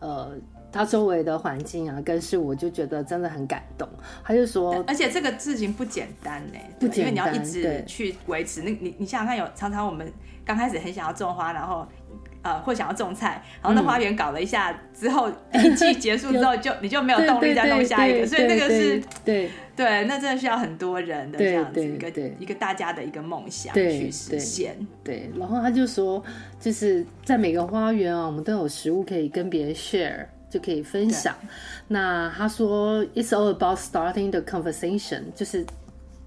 [0.00, 0.32] 呃。
[0.74, 3.86] 他周围的环境啊，跟事物，我就觉得真的很感动。
[4.24, 8.62] 他就说，而且这个事情不简单呢，不简单，因为你要一直去维持。
[8.62, 10.10] 那你你想想看，有常常我们
[10.44, 11.86] 刚开始很想要种花，然后
[12.42, 24.76] 呃，或想要种菜，然后那花园搞了一下之后，一季结束之后 就你就没有动力再弄下一个，所以那个是对对，那真的需要很多人的这样子一个一个大家的一个梦想去实现。
[25.04, 26.22] 对，然后他就说，
[26.60, 30.26] 就是在每个花园啊，我们都有食物可以跟别人 share。
[30.52, 31.34] 就可以分享。
[31.88, 35.64] 那他说，It's all about starting the conversation，就是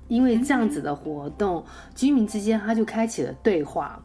[0.08, 1.63] 因为这样子的活动，嗯、
[1.96, 4.02] 居民之间他就开启了对话，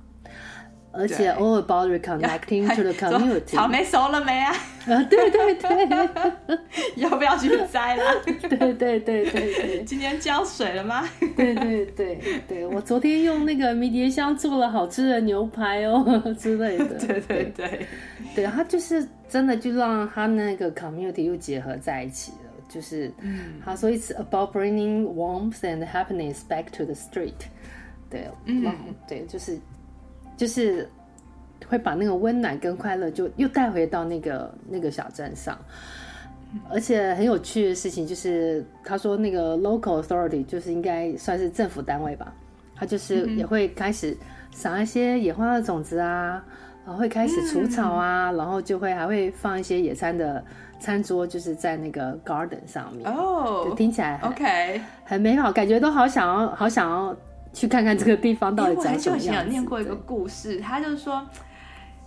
[0.93, 3.57] 而且 all about reconnecting to the community。
[3.57, 4.53] 草莓熟了没啊？
[4.87, 6.59] 啊，对对对，
[6.97, 8.05] 要不要去摘了？
[8.25, 11.07] 对对对对对，今天浇水了吗？
[11.37, 16.87] 对对对对，我昨天用那个迷迭香做了好吃的牛排哦之类的。
[16.99, 17.87] 对对对，
[18.35, 19.07] 对他就是。
[19.31, 23.12] 真的就让他那个 community 又结合在一起了，就是，
[23.64, 27.35] 他说 it's about bringing warmth and happiness back to the street，
[28.09, 28.64] 对，嗯，
[29.09, 29.59] 对，就是，
[30.37, 30.88] 就是
[31.66, 35.59] 会把那个温暖跟快乐就又带回到那个那个小镇上。
[36.68, 42.35] 而且很有趣的事情就是，他说那个 local authority 就是应该算是政府单位吧，
[42.74, 44.16] 他就是也会开始
[44.50, 46.44] 撒一些野花的种子啊，
[46.85, 50.43] 然后会开始除草啊，然后就会还会放一些野餐的
[50.81, 57.14] 餐桌，就是在那个 garden 上面哦，就听起来 OK 很美好，感觉都好想要好想要
[57.53, 61.25] 去看看这个地方到底长什么样念过一个故事，他就是说，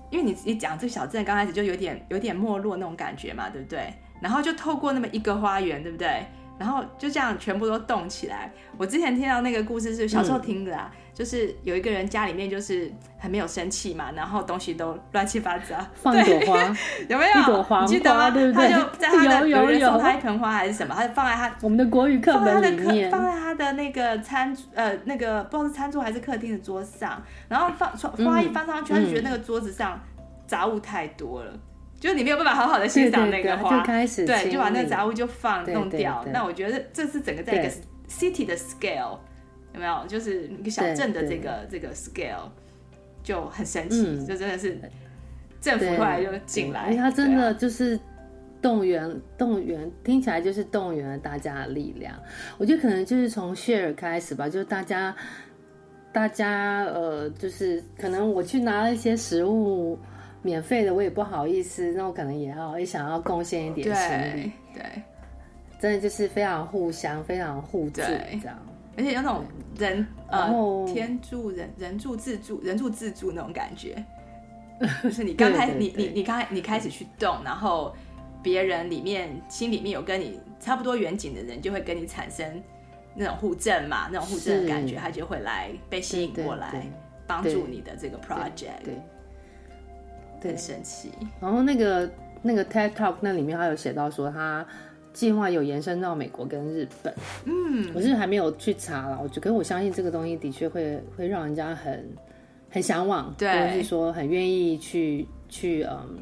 [0.09, 3.93] 因为你你讲这个小镇刚开始就有点有点没落那种感觉嘛，对不对？
[4.19, 6.25] 然后就透过那么一个花园，对不对？
[6.57, 8.51] 然后就这样全部都动起来。
[8.77, 16.75] 我之前听到那个故事是小时候听的啊，嗯、就是有一个人家里面就是很没有生气嘛，然后东西都乱七八糟，放一朵花
[17.07, 17.41] 有没有？
[17.41, 18.31] 一朵花，你记得吗？
[18.31, 18.69] 对不对？
[18.69, 20.95] 他就在他的有有有送他一盆花还是什么？
[20.95, 27.89] 他就放在他我们的国语课本里面，放在他的那个餐呃那个不知道是餐桌还是客厅的桌上，然后放
[28.25, 29.99] 花一放上去，嗯、他就觉得那个桌子上
[30.47, 31.53] 杂物太多了。
[32.03, 36.21] 就是你没有办法好好的欣赏那个花，就开始对，就把那个杂物就放弄掉。
[36.33, 37.71] 那我觉得这是整个在一个
[38.09, 39.17] city 的 scale
[39.73, 40.03] 有没有？
[40.05, 42.49] 就是一个小镇的这个这个 scale
[43.23, 44.77] 就很神奇，嗯、就真的是
[45.61, 47.97] 政府过来就进来，因为他真的就是
[48.61, 52.13] 动员动员，听起来就是动员了大家的力量。
[52.57, 55.15] 我觉得可能就是从 share 开始吧，就是大家
[56.11, 59.97] 大家呃，就是可能我去拿了一些食物。
[60.43, 65.01] 免费的我也不好意思，那我可能也要也想要贡献一点心力，对，对。
[65.79, 68.13] 真的就是非常互相、非常互助这
[68.47, 68.57] 样，
[68.95, 69.43] 而且有那种
[69.77, 74.01] 人呃天助人人助自助人助自助那种感觉，
[75.03, 77.93] 就是你刚开始你你你刚你开始去动，然后
[78.41, 82.63] 别人里面心里面有跟你差不多远景的人，就会跟你产生
[83.13, 86.87] 那种互赠嘛，那种互赠的感觉，他就会来被吸引过来
[87.27, 88.93] 帮助你的这个 project，对。
[90.49, 92.09] 很神奇，然后那个
[92.41, 94.65] 那个 TED Talk 那里面还有写到说，他
[95.13, 97.13] 计划有延伸到美国跟日本。
[97.45, 102.09] 嗯，我是还没有去查了，我觉得我相信这个东西的确会会让人家很
[102.69, 106.17] 很向往，对，或者是说很愿意去去嗯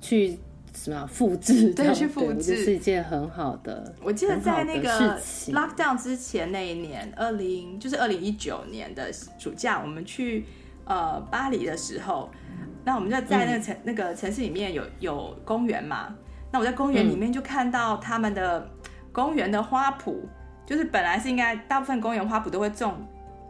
[0.00, 0.38] 去
[0.72, 3.92] 什么复制，对，去复制是一件很好的。
[4.02, 10.44] 我记得在那个 Lockdown 之前那一年，二零就是二零一九年的暑假，我们去
[10.86, 12.30] 呃巴黎的时候。
[12.84, 16.14] 那我们就在那个城、嗯、那个城市里面有有公园嘛？
[16.50, 18.68] 那我在公园里面就看到他们的
[19.10, 20.28] 公园的花圃，嗯、
[20.66, 22.94] 就是本来是应该大部分公园花圃都会种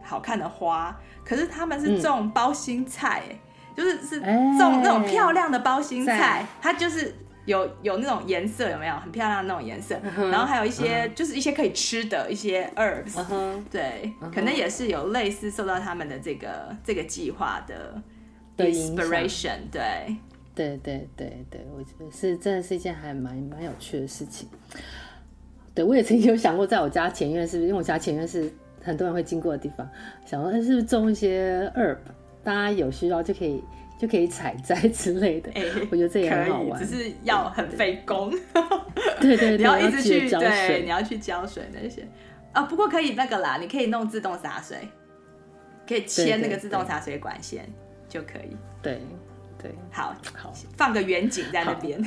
[0.01, 3.37] 好看的花，可是他们是种包心菜，嗯、
[3.75, 7.13] 就是是种那种漂亮的包心菜，欸、它就是
[7.45, 9.99] 有有那种颜色，有没有很漂亮的那种颜色？
[10.15, 18.01] 嗯、然后还有一些、嗯、就是一些可以吃的一些 herbs，、嗯、对，嗯、可能也是有类似受到他们的这个这个计划的。
[18.57, 20.15] 的 inspiration，对，
[20.53, 24.47] 对对对对，我觉得是真的是一件还蛮蛮有趣的事情。
[25.75, 27.67] 对，我也曾经有想过，在我家前院是不是？
[27.67, 29.89] 因为我家前院是很多人会经过的地方，
[30.25, 31.97] 想说是不是种一些 herb，
[32.43, 33.63] 大家有需要就可以
[33.97, 35.51] 就可以采摘之类的。
[35.55, 38.29] 哎，我觉得这也很好玩，只是要很费工。
[39.19, 42.07] 对对对， 你要一直去浇水，你要去浇水那些
[42.51, 42.61] 啊。
[42.63, 44.77] 不过可以那个啦，你可以弄自动洒水，
[45.87, 47.67] 可以牵那个自动洒水管线。
[48.13, 49.01] 就可以，对
[49.59, 50.53] 对，好好。
[50.77, 51.99] 放个远景在那边，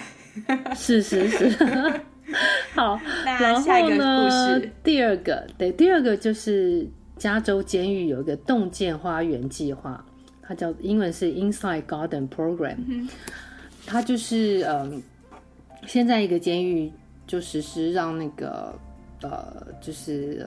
[0.77, 2.01] 是是是，
[2.77, 3.01] 好。
[3.25, 6.87] 那下一个故事，第二个，对，第二个就是
[7.19, 10.05] 加州监狱有一个洞见花园计划，
[10.40, 13.09] 它叫英文是 Inside Garden Program，
[13.85, 15.03] 它就是嗯，
[15.88, 16.92] 现在一个监狱
[17.27, 18.79] 就实施让那个
[19.23, 20.47] 呃，就是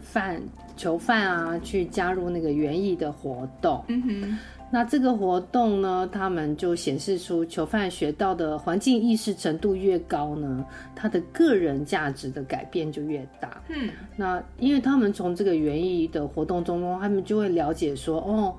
[0.00, 0.40] 犯
[0.76, 4.38] 囚犯啊去加入那个园艺的活动，嗯哼。
[4.74, 13.62] 那这个活动呢，他们就显示出囚犯学到的环境意识程度越高呢，他的个人价值的改变就越大。
[13.68, 18.52] 嗯，那因为他们从这个园艺的活动中中，他们就会了解说，哦，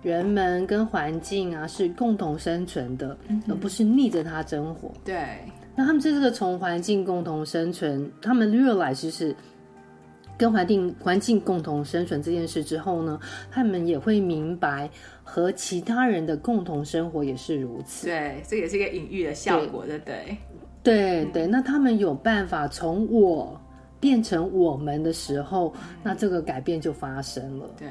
[0.00, 4.92] 人们跟环境啊是共同生存的，嗯、而不是逆着它生活。
[5.04, 5.40] 对，
[5.74, 9.34] 那他们这个从环境共同生存，他们 realize 就是。
[10.38, 14.90] 跟环境环境共同生存这件事之后呢，他们也会明白
[15.32, 18.06] 和其他人的共同生活也是如此。
[18.06, 20.36] 对，这也是一个隐喻的效果，对对？
[20.82, 23.58] 对对，那他们有办法从我
[23.98, 27.70] 变成我们的时候，嗯、那这个改变就发生了。
[27.78, 27.88] 对，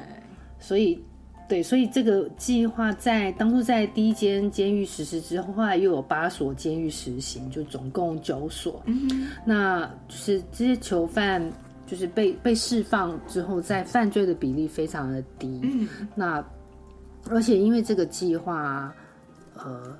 [0.60, 0.96] 所以
[1.48, 8.80] 对，所以这个计划在当初在第一间监狱实施之后，后来又有八所监狱实行，就总共九所。
[9.44, 11.42] 那就是这些囚犯。
[11.84, 15.60] 就是被被释放之后，在犯罪的比例非常的低。
[15.62, 16.42] 嗯，那
[17.30, 18.92] 而且因为这个计划，
[19.54, 19.96] 呃，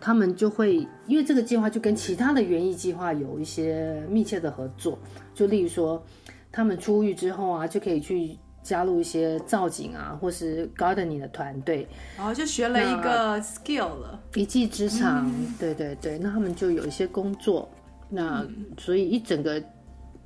[0.00, 4.98] 他们就会因为这个计划就跟其他的园艺计划有一些密切的合作，
[5.34, 6.02] 就例如说，
[6.50, 15.26] 他们出狱之后啊，就可以去加入一些造景啊，或是 gardening 的团队，然后就学了一个 skill 了，一技之长。
[15.28, 17.70] 嗯、对对对，那他们就有一些工作，
[18.08, 19.62] 那、嗯、所以一整个，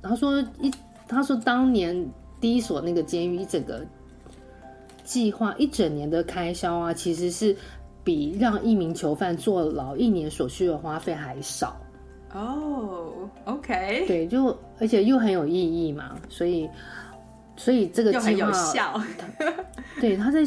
[0.01, 0.71] 他说一，
[1.07, 3.85] 他说当年第一所那个监狱一整个。
[5.07, 7.55] 计划一整年的开销啊，其实是
[8.03, 11.77] 比让一名囚犯坐牢一年所需的花费还少。
[12.33, 13.13] 哦、
[13.45, 16.69] oh，OK，对，就而且又很有意义嘛，所以
[17.55, 19.01] 所以这个计划很有效。
[20.01, 20.43] 对，他在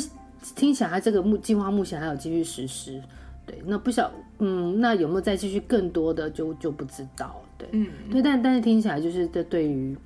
[0.55, 3.03] 听起来，他这个目计划目前还有继续实施。
[3.47, 7.43] 对，那不晓嗯，那有没有再继续更多的就就不知道。
[7.57, 9.97] 对，嗯，对，但但是听起来就是这对于。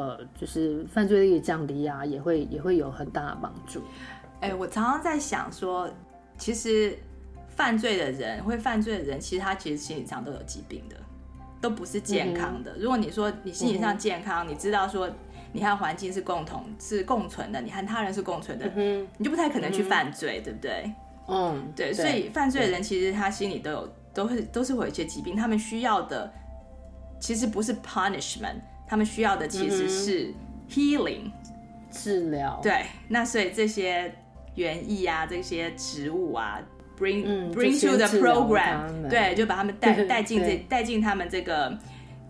[0.00, 3.82] 呃，就是犯罪率降低啊，也会也会有很大的帮助。
[4.40, 5.90] 哎、欸，我常常在想说，
[6.38, 6.98] 其实
[7.48, 10.96] 犯罪的人，会犯罪的人，其实他其实心理上都有疾病的，
[11.60, 12.72] 都不是健康的。
[12.72, 15.06] 嗯、如果你说你心理上健康，嗯、你知道说
[15.52, 20.92] 你和环境是共同是共存的，你和他人是共存的，嗯、你就不太可能去犯罪，嗯、对不对？
[21.28, 21.92] 嗯，对。
[21.92, 26.32] 对，所以犯罪的人其实他心里都有都会都是会有一些疾病，他们需要的
[27.20, 28.62] 其实不是 punishment。
[28.90, 30.34] 他们需要的其实是
[30.68, 31.30] healing
[31.92, 32.86] 治疗，对。
[33.06, 34.12] 那所以这些
[34.56, 36.58] 园艺啊，这些植物啊
[36.98, 41.78] ，bring、嗯、bring to the program，对，就把他们带带进这带进他们这个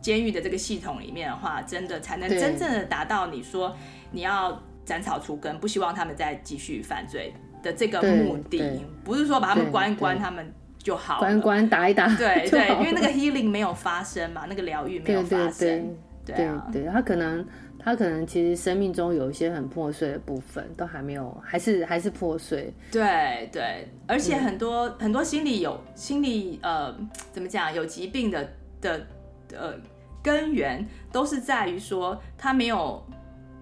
[0.02, 3.74] 监狱的这个系统里面的话，真的才能真正的达到你说
[4.11, 7.32] 你要斩草除根，不希望他们再继续犯罪
[7.62, 15.96] 的这个目的，不是说把他们关一关他们就好，关关打一打， 对对，因为那个 healing 没有发生嘛，那个疗愈没有发生。
[16.25, 16.37] 对
[16.73, 17.45] 对他可能
[17.79, 22.73] 他可能其实生命中有一些很破碎的部分，都还没有，还是还是破碎。
[22.91, 26.95] 对对，而且很多、嗯、很多心理有心理呃
[27.33, 28.49] 怎么讲有疾病的
[28.81, 29.07] 的
[29.53, 29.75] 呃
[30.23, 33.03] 根源，都是在于说他没有。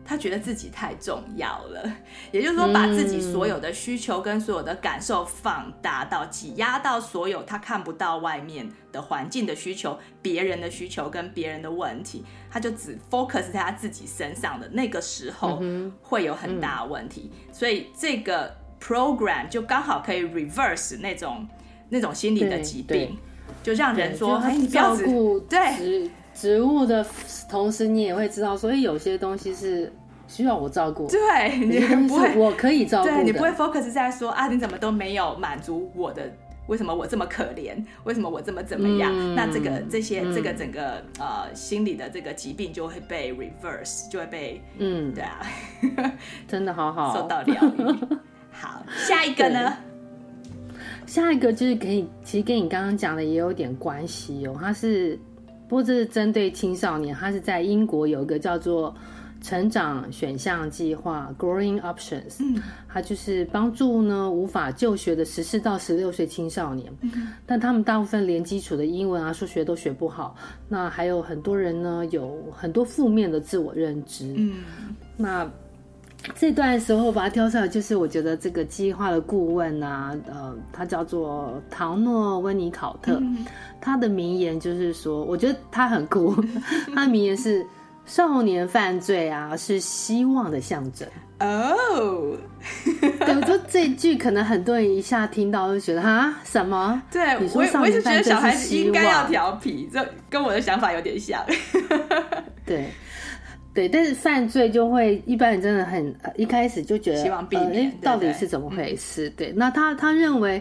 [0.09, 1.93] 他觉得自己太重要了，
[2.33, 15.61] 也就是说，把自己所有的需求跟所有的感受放大到挤压到所有他看不到外面的环境的需求、别人的需求跟别人的问题，他就只 focus 在他自己身上的那个时候，
[16.01, 17.31] 会有很大问题。
[17.53, 21.47] 所以这个 program 就刚好可以 reverse 那种
[21.91, 23.19] 那种心理的疾病，
[23.63, 27.05] 就让人说：“哎，你不要顾对。”植物的
[27.51, 29.93] 同时，你也会知道，所以有些东西是
[30.29, 31.09] 需要我照顾。
[31.09, 33.09] 对，你不会， 我可以照顾。
[33.09, 36.31] 对，你不会 focus 在说啊，你怎么都没有满足我的？
[36.69, 37.83] 为什么我这么可怜？
[38.05, 39.11] 为什么我这么怎么样？
[39.13, 45.41] 嗯、那这个这些、嗯、这个整个呃心理的这个疾病就会被 reverse，就会被嗯，对啊，
[46.47, 47.83] 真的好好受到疗愈。
[48.53, 49.77] 好，下一个呢？
[51.07, 55.19] 下一个就是可以，其实跟你刚刚讲的也有点关系哦，它是。
[55.69, 58.95] 不过这是针对青少年，他是在英国有一个叫做
[59.43, 70.35] “成长选项计划 ”（Growing Options），嗯，它就是帮助呢无法就学的十四到十六岁青少年，嗯，但他们大部分连基础的英文啊、数学都学不好，
[70.69, 74.55] 那还有很多人呢有很多负面的自我认知，嗯，
[75.17, 75.49] 那。
[76.35, 83.47] 这段的时候把它挑出来，就是我觉得这个计划的顾问啊，呃，他叫做唐诺温尼考特，嗯、
[83.81, 86.35] 他的名言就是说，我觉得他很酷，
[86.95, 87.65] 他的名言是
[88.05, 91.09] “少年犯罪啊，是希望的象征”。
[91.41, 92.37] 哦，
[93.01, 97.01] 对，我说 这句可能很多人一下听到就觉得哈，什么？
[97.13, 101.41] 对，你说少年犯罪是希望，我我一直觉得小孩子应该要调皮，这跟我的想法有点像。
[102.67, 102.91] 对。
[103.79, 109.31] 对，但是犯罪就会一般人真的很一开始就觉得希望避免，呃、到底是怎么回事？
[109.37, 110.61] 对，对，那他他认为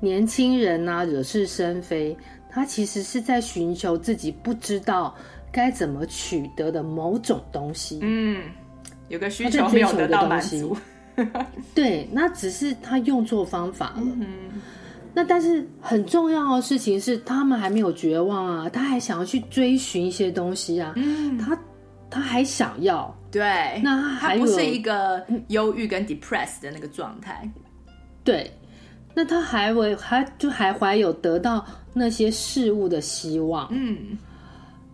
[0.00, 2.16] 年轻人啊惹是生非，
[2.48, 5.14] 他其实是在寻求自己不知道
[5.52, 7.98] 该怎么取得的某种东西。
[8.00, 8.42] 嗯，
[9.08, 10.74] 有个需求没有得到满足。
[11.74, 14.02] 对，那只是他用错方法了。
[14.04, 14.26] 嗯，
[15.12, 20.94] 那但是很重要的事情是，他们还没有绝望啊，他还想要去追寻一些东西啊。
[20.96, 21.54] 嗯，他。
[22.14, 27.50] 他还想要，对，那他不是一个忧郁跟 depressed 的那个状态，
[28.22, 28.48] 对，
[29.12, 34.16] 那他还为还就还怀有得到那些事物的希望，嗯，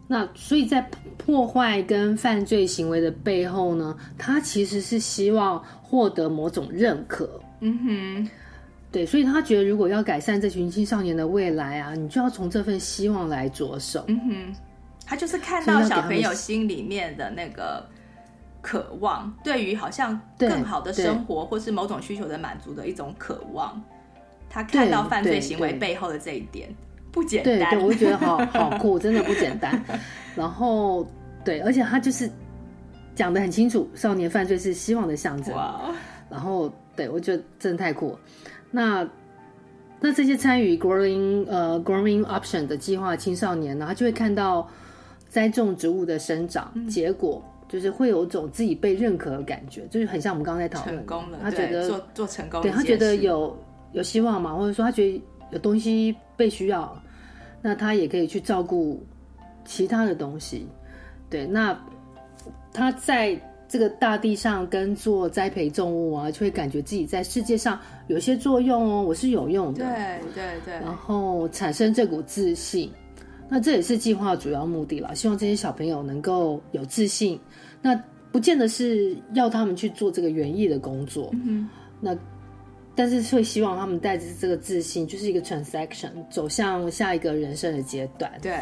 [0.09, 0.81] 那所以在
[1.19, 8.31] 破坏跟犯罪行为的背后呢，他其实是希望获得某种认可，嗯哼，
[8.91, 14.57] 对，所以他觉得如果要改善这群青少年的未来啊，你就要从这份希望来着手，嗯哼。
[15.11, 17.85] 他就是看到小朋友心里面的那个
[18.63, 23.83] 渴望，对于好像更好的生活或是某种需求的满足的一种渴望。
[24.49, 26.73] 他看到犯罪行为背后的这一点
[27.11, 29.83] 不简单，对对，我就觉得好好酷，真的不简单。
[30.37, 31.05] 然后
[31.45, 32.31] 对，而且他就是
[33.17, 35.53] 讲的很清楚，少年犯罪是希望的象征。
[36.29, 38.19] 然后对我觉得真的太酷了。
[38.71, 39.05] 那
[39.99, 44.69] 那这些参与 growing 呃 growing option 的计划青少年呢，他就会看到
[45.31, 47.43] 栽种植物的生长、嗯、结果。
[47.71, 53.57] 就是会有一种自己被认可的感觉，就是很像我们刚刚在讨论，成功了，他觉得做做成功，对他觉得有
[53.93, 55.23] 有希望嘛，或者说他觉得
[55.53, 57.01] 有东西被需要，
[57.63, 59.01] 那他也可以去照顾
[59.65, 60.67] 其他的东西。
[61.29, 61.81] 对，那
[62.73, 67.79] 他在这个大地上跟做栽培作物啊，就会感觉自己在世界上
[68.09, 72.91] 有些作用哦，我是有用的，对对对，然后产生这股自信。
[73.53, 77.39] 那这也是计划的主要目的了，希望这些小朋友能够有自信。
[77.83, 81.69] 那不见得是要他们去做这个园艺的工作，嗯，
[82.01, 82.17] 那
[82.95, 88.31] 但是会希望他们带着这个自信，就是一个 transaction 走向下一个人生的阶段。
[88.41, 88.57] 对，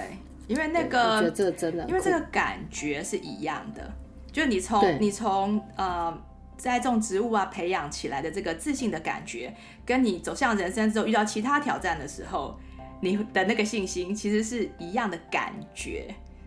[0.46, 3.92] 因为那个我觉得这个真的，因为这个感觉是一样的，
[4.32, 6.18] 就你从你从呃
[6.56, 12.58] 栽种植物啊培养起来的这个自信的感觉，跟你走向人生之后遇到其他挑战的时候。
[13.00, 16.06] 你的那个信心其实是一样的感觉，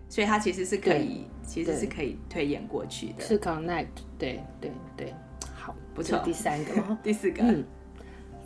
[0.09, 3.23] 所以它其实是可以，其实是可以推演过去的。
[3.23, 3.87] 是 connect，
[4.17, 5.13] 对对对，
[5.55, 6.19] 好，不错。
[6.25, 7.63] 第三个， 第四个，嗯，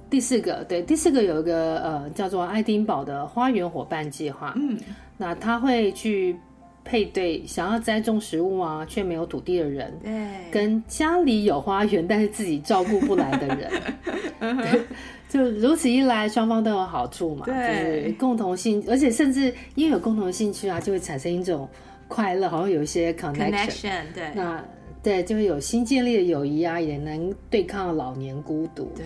[0.10, 4.80] 第四个，对，第四个有一个呃叫做爱丁堡的花园伙伴计划，嗯，
[5.18, 6.36] 那他会去
[6.84, 13.72] 配对想要栽种食物啊却没有土地的人，对，跟家里有花园但是自己照顾不来的人。
[14.40, 14.86] 对
[15.36, 17.46] 就如此一来，双方都有好处嘛。
[17.46, 21.68] 对，就是共同兴，而且甚至因为有共同的兴趣啊，就会产生一种
[22.08, 23.52] 快乐，好像有一些 connection。
[23.52, 24.64] connection 对，那
[25.04, 28.90] 对就会有新建立的友谊啊，也能对抗老年孤独。
[28.96, 29.04] 对，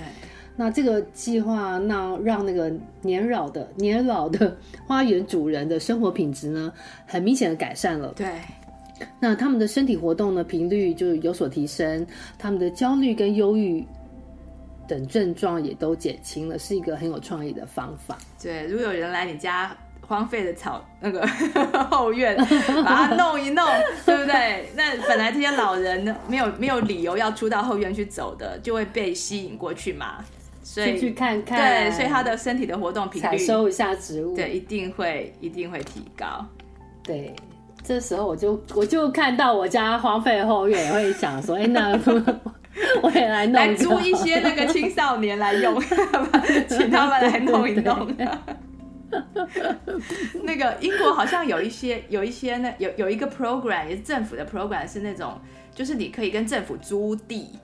[0.56, 2.72] 那这个计划，那让那个
[3.02, 4.56] 年老的年老的
[4.86, 6.72] 花园主人的生活品质呢，
[7.08, 8.14] 很明显的改善了。
[8.16, 8.28] 对，
[9.20, 12.06] 那他们的身体活动的频率就有所提升，
[12.38, 13.84] 他们的焦虑跟忧郁。
[14.90, 18.18] 等症状也都减轻了，是一个很有创意的方法。
[18.42, 21.26] 对，如果有人来你家荒废的草那个
[21.92, 22.36] 后院，
[22.84, 23.64] 把它弄一弄，
[24.04, 24.68] 对不对？
[24.76, 30.26] 那本来这些老人没有没有理由要出到后院去走的，就会被吸引过去嘛。
[30.64, 36.46] 所以去看看，对，所以他的身体的活动频率，采收一下植物，对，一定会一定会提高。
[37.04, 37.36] 对，
[37.84, 42.00] 这时候我就我就看到我家荒废的后院，也会想说，哎，那。
[43.04, 45.80] 我也来弄，来租一些那个青少年来用，
[46.70, 48.16] 请他们来弄一弄。
[50.44, 55.40] 那个英国好像有一些有一些那有有一个 program 也是政府的 program 是那种，
[55.74, 57.60] 就是你可以跟政府租地，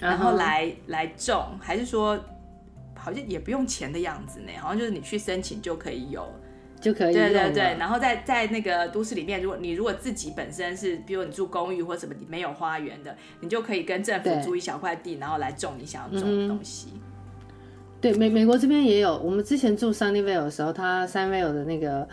[0.00, 2.18] 然后来来种，还是说
[2.94, 4.52] 好像也不用钱的样子呢？
[4.60, 6.26] 好像就是你去申请就可以有。
[6.78, 16.88] 就可以对对对，然后在在那个都市里面，如果你如果自己本身是，比如你住公寓或什么，你没有花园的，你就可以跟政府租一小块地，然后来种你想要种的东西。
[16.92, 17.00] 嗯、
[18.00, 22.06] 对，美美国这边也有，我们之前住 Sunnyvale 的时候，他 Sunnyvale 的那个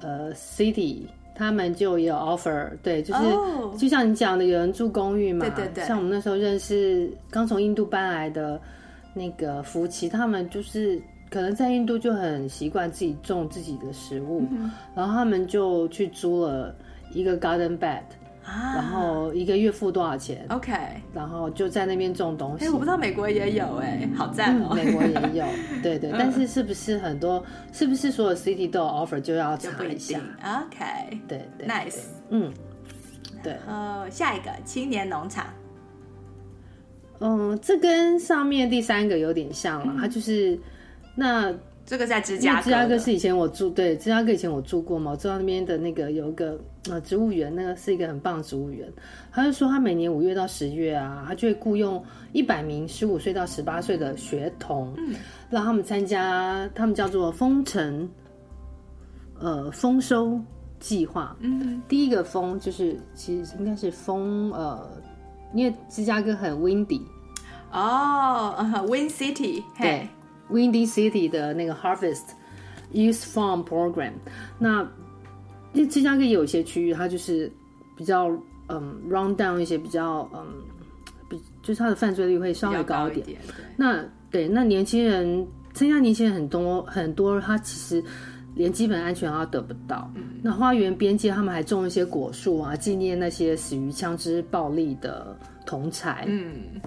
[0.00, 1.02] 呃 City，
[1.36, 3.78] 他们就有 offer，对，就是、oh.
[3.78, 8.60] 就像你讲的，有人住公寓嘛，对对对，像我们那时候认识刚从印度搬来的
[9.12, 11.00] 那个夫妻，他们就是。
[11.30, 16.74] 可能在印度就很习惯自己种自己的食物，嗯，然后他们就去租了
[17.12, 18.02] 一个 garden bed，
[18.44, 20.72] 啊，然后一个月付多少钱？OK，
[21.14, 22.64] 然后就在那边种东西。
[22.64, 25.46] 哎，我不知道美国也有哎，嗯，好赞哦，美国也有，
[25.84, 27.44] 对对，但是是不是很多？
[27.72, 32.52] 是不是所有 city 都有 offer 就要查一下？OK，对对，Nice，嗯，
[33.40, 33.56] 对。
[33.68, 35.46] 呃，下一个青年农场，
[37.20, 40.58] 嗯，这跟上面第三个有点像了，嗯，它就是。
[41.20, 41.54] 那
[41.84, 46.58] 这个在芝加哥，芝加哥是以前我住，对，芝加哥以前我住过嘛，我知道那边的那个有一个
[46.88, 48.90] 呃植物园，那个是一个很棒的植物园。
[49.30, 52.02] 他就说他每年五月到十月啊，他就会雇佣
[52.32, 55.14] 一百名十五岁到十八岁的学童，嗯，
[55.50, 58.08] 让他们参加他们叫做丰城
[59.38, 60.40] 呃丰收
[60.78, 61.36] 计划。
[61.40, 64.88] 嗯，第一个丰就是其实应该是丰呃，
[65.52, 67.02] 因为芝加哥很 windy
[67.70, 68.54] 哦
[68.88, 70.08] ，wind city，对。
[70.52, 72.30] Windy City 的那个 Harvest
[72.92, 74.12] Youth Farm Program，
[74.58, 74.82] 那
[75.72, 77.50] 因为芝加哥也有一些区域，它就是
[77.96, 78.28] 比较
[78.68, 80.44] 嗯 run down 一些，比较嗯
[81.28, 83.20] 比就是它的犯罪率会稍微高一点。
[83.20, 88.02] 一点对那对，那年轻人参加年轻人很多很多，他其实
[88.54, 90.10] 连基本安全都得不到。
[90.16, 96.24] 嗯、那花园边界他们还种一些果树啊，纪念那些死于枪支暴力的同才。
[96.28, 96.80] 嗯，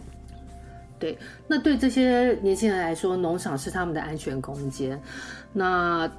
[1.03, 1.17] 对。
[1.49, 4.97] 那对这些年轻人来说，农场是他们的安全空间。
[5.51, 6.09] 那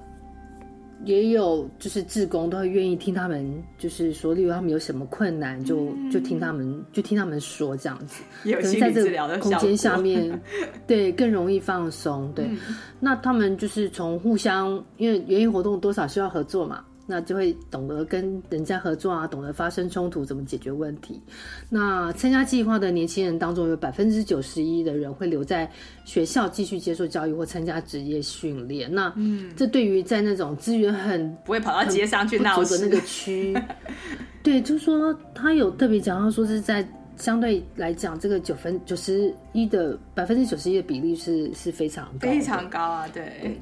[1.06, 10.38] 也有就是志工都会愿意听他们，就是说，例如他们有什么困难，就就听他们就听他们说这样子，有可能在这个空间下面，
[10.86, 12.30] 对更容易放松。
[12.34, 12.58] 对，嗯、
[13.00, 16.84] 那他们就是从互相，因为园艺活动多少需要合作嘛。
[17.06, 21.20] 那就会懂得跟人家合作啊，懂得发生冲突怎么解决问题。
[21.68, 25.70] 那参加计划的年轻人当中，有百分之九十一的人会留在
[26.04, 28.92] 学校继续接受教育或参加职业训练。
[28.92, 33.54] 那嗯，这对于在那种资源很不会跑到街上去闹的那个区，
[34.42, 36.86] 对，就是说他有特别讲到说是在
[37.16, 43.60] 相对来讲，这个九分九十一的百分之九十一的比例是是非常高非常高啊，对。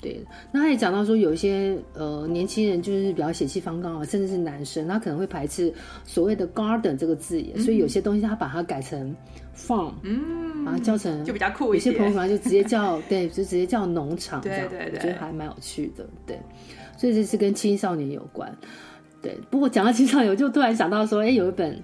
[0.00, 5.72] 对对，那他也讲到说，有一些呃年轻人就是比较血气方刚啊，甚至是男生，他可能会排斥
[6.04, 9.14] 所谓的 garden 这个字眼，嗯、所以有些东西他把它改成
[9.56, 11.90] farm，嗯，把它叫成就比较酷一些。
[11.90, 16.06] 有些朋友可能就直接叫 对，就直接叫农场这样，对对对，我觉得还蛮有趣的。
[16.24, 16.38] 对，
[16.96, 18.56] 所以这是跟青少年有关。
[19.20, 21.76] 对，不过讲到青少年，我就突然想到说，哎，有一本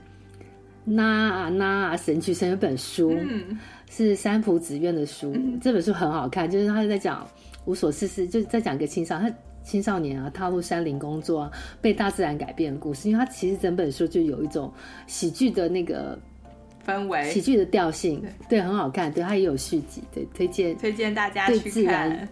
[0.84, 3.58] 那啊那啊神曲神有本书，嗯、
[3.90, 7.26] 是三浦紫苑的书，嗯、这本书很好看，就是他在讲。
[7.64, 11.50] 无所事事，就是在讲一个青少他青少年啊，踏入山林工作啊，
[11.80, 13.08] 被大自然改变的故事。
[13.08, 14.70] 因为他其实整本书就有一种
[15.06, 16.18] 喜剧的那个
[16.86, 19.10] 氛围，喜剧的调性，对，对，很好看。
[19.10, 21.62] 对，他也有续集，对，推荐推荐大家去看。
[21.62, 22.28] 对自然，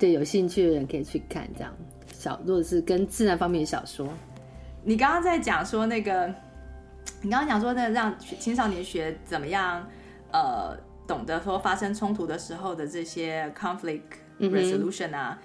[0.00, 1.48] 对有兴趣的人可以去看。
[1.56, 1.72] 这样
[2.12, 4.08] 小，如果是跟自然方面的小说，
[4.82, 6.26] 你刚刚在讲说那个，
[7.22, 9.88] 你刚刚讲说那让青少年学怎么样，
[10.32, 14.00] 呃，懂得说发生冲突的时候的这些 conflict。
[14.40, 15.38] Resolution 啊，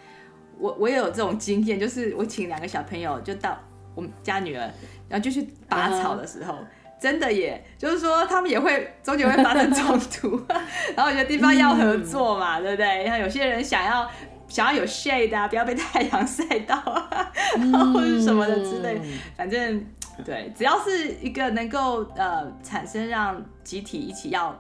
[0.57, 3.57] 我我也有这种经验，就是我请两个小朋友就到
[3.95, 4.69] 我们家女儿，
[5.07, 6.65] 然后就去拔草的时候，uh.
[6.99, 10.41] 真的耶，就是说他们也会中间会发生冲突，
[10.95, 13.03] 然后有些地方要合作嘛，嗯、对不对？
[13.03, 14.09] 然后有些人想要
[14.49, 19.85] 想要有 shade 啊，不要被太阳晒到啊，然后或者什么的之类，嗯、反正
[20.25, 24.59] 对，只要是一个能够呃产生让集体一起要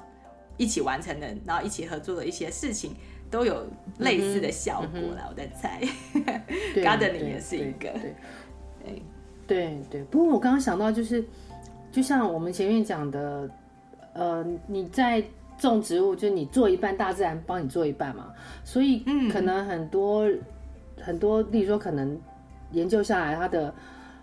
[0.55, 2.95] 一起完成的，然后一起合作的一些事情。
[3.29, 3.65] 都有
[3.99, 5.81] 类似的效果啦，我在猜。
[6.75, 7.91] Gardening 也是一个，
[8.83, 9.03] 对
[9.45, 10.03] 对对对。
[10.05, 11.23] 不过我刚刚想到，就是
[11.91, 13.49] 就像我们前面讲的，
[14.13, 15.23] 呃，你在
[15.57, 18.33] 种植物，就你做一半，大自然帮你做一半嘛。
[18.63, 20.27] 所以可能很多
[20.99, 22.19] 很多，例如说，可能
[22.71, 23.73] 研究下来，他的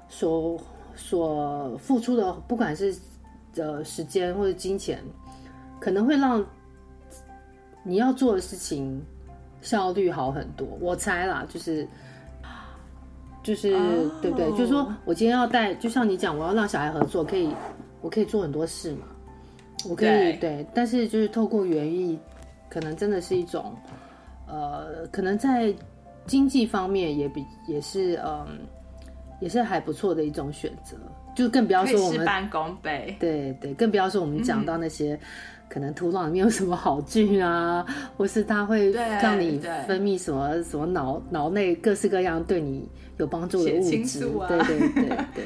[0.08, 0.58] 所
[0.94, 2.94] 所付出的，不管是
[3.56, 4.98] 呃时间或者金钱，
[5.78, 6.44] 可能会让。
[7.86, 9.00] 你要做的事情
[9.62, 11.86] 效率好很多，我猜啦，就是
[13.44, 13.82] 就是、oh.
[14.20, 14.50] 对不对？
[14.50, 17.48] 就是说我今天要带，就像你讲，我要让小孩合作，可以，
[18.00, 19.06] 我可以做很多事嘛，
[19.88, 22.18] 我可以对，对，但是就是透过园艺，
[22.68, 23.72] 可能真的是一种，
[24.48, 25.72] 呃，可能在
[26.26, 28.58] 经济方面也比也是嗯，
[29.40, 30.96] 也是还不错的一种选择，
[31.36, 35.16] 就更不要说我们事半功倍，对对，更不要说我们讲到那些。
[35.68, 37.84] 嗯可能土壤里面有什么好菌啊，
[38.16, 42.88] 或是它会让你分泌什么什么脑脑内各式各样对你
[43.18, 45.44] 有帮助的物质，啊、对对对对，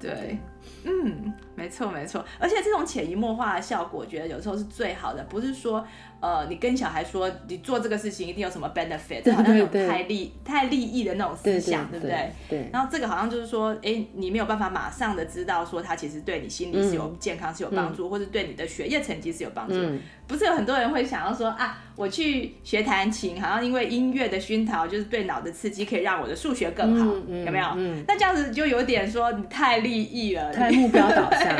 [0.00, 0.38] 对，
[0.84, 5.84] 嗯，没错没错，而且这种潜移默化的效果，我觉得有时候是最好的，不是说。
[6.26, 12.32] 呃，你跟小孩说你做这个事情一定有什么 benefit，对好像有太利太利益的那种思想，对，不对？
[12.48, 12.68] 对。
[12.72, 19.74] 然后这个好像就是说，哎，你没有办法马上的知道说他其实对你心理是有健康是有帮助，嗯、或者对你的学业成绩是有帮助。
[19.76, 27.66] 嗯、不是有很多人会想要说啊，我去学弹琴，好像因为音乐的熏陶就是对脑的刺激，可以让我的数学更好，嗯、有没有？
[27.76, 28.02] 嗯。
[28.08, 31.56] 那这样子就有点说你太利益了，太目标导向，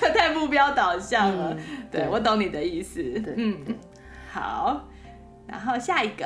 [0.14, 1.54] 太目标导向了。
[1.90, 3.02] 对我懂你的意思。
[3.02, 3.56] 对嗯。
[4.38, 4.80] 好，
[5.48, 6.24] 然后下一个，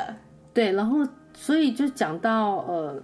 [0.52, 0.98] 对，然后
[1.32, 3.02] 所以就讲到呃，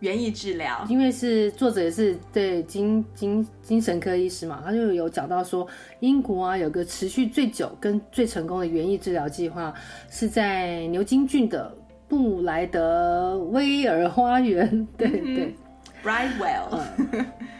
[0.00, 5.66] 园艺治疗，因为是作者也是对精精精神科医师嘛，他就有讲到说，
[6.00, 9.74] 英国啊有个持续最久跟最成功的园艺治疗计划，
[10.08, 11.76] 是在牛津郡的
[12.08, 15.54] 布莱德威尔花园，对对
[16.02, 16.80] ，Brightwell，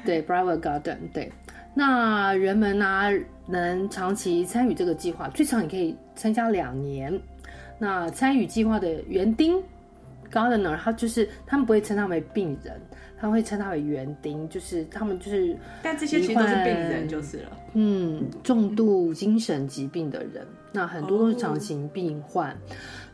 [0.06, 1.30] 对，Brightwell Garden，对。
[1.74, 3.10] 那人们呢、啊，
[3.48, 7.18] 能长期参与这个计划，最长你可以参加两年。
[7.78, 9.60] 那参与计划的园丁
[10.30, 12.78] gardener，他就是他们不会称他为病人，
[13.18, 17.56] 他会称他为园丁，就是他们就是，但这些其实都是病人就是了。
[17.74, 22.56] 嗯，重度精神疾病的人，那很多都是长期病患。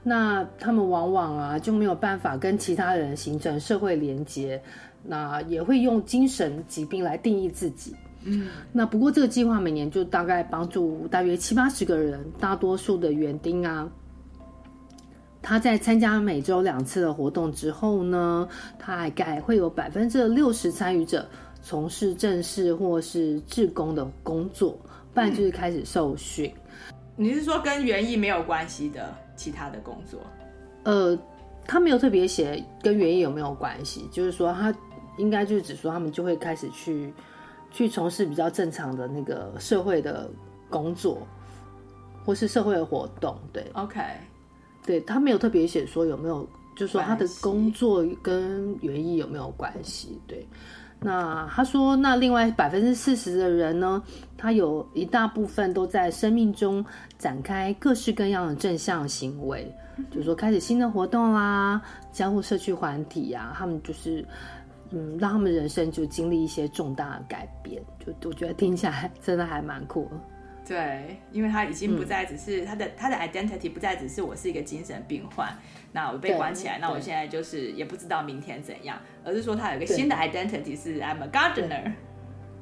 [0.03, 4.61] 那他们往往啊就没有办法跟其他人形成社会连接，
[5.03, 7.95] 那也会用精神疾病来定义自己。
[8.25, 13.89] 嗯，那不过这个计划每年就大概帮助大约七八十个人，大多数的园丁啊，
[15.43, 18.49] 他在参加每周两次的活动之后呢，
[18.79, 21.29] 他还概会有百分之六十参与者
[21.63, 24.79] 从事正式或是志工的工作，
[25.13, 26.47] 不然就是开始受训。
[26.57, 26.61] 嗯
[27.17, 30.19] 你是说跟园艺没有关系的其他的工作？
[30.83, 31.17] 呃，
[31.65, 34.75] 他没有特别写跟园艺有没有关系，就是说他
[35.17, 37.15] 应该就是只说他们就会开始去
[37.75, 40.31] 去从事比较正常的那个社会的
[40.71, 41.27] 工作，
[42.25, 43.37] 或是社会的活动。
[43.53, 44.01] 对，OK，
[44.87, 50.21] 对，他没有特别写说有没有，就是说他的工作跟园艺有没有关系？
[50.29, 50.47] 对。
[51.01, 54.03] 那他说，那另外百分之四十的人呢，
[54.39, 56.83] 他有一大部分都在生命中
[57.19, 59.71] 展开各式各样的正向行为，
[60.11, 64.25] 就是说开始新的活动啦，加入社区团体呀、啊，他们就是
[64.95, 70.21] 嗯，让他们人生就经历一些重大的改变，就我觉得听起来真的还蛮酷的。
[70.67, 75.55] 对，因为他已经不再只是他的、嗯、他的 identity 不再只是我是一个精神病患，
[75.93, 81.93] 那我被关起来，那我现在就是也不知道明天怎样，而是说他有一个新的 identity 是 I'm a gardener。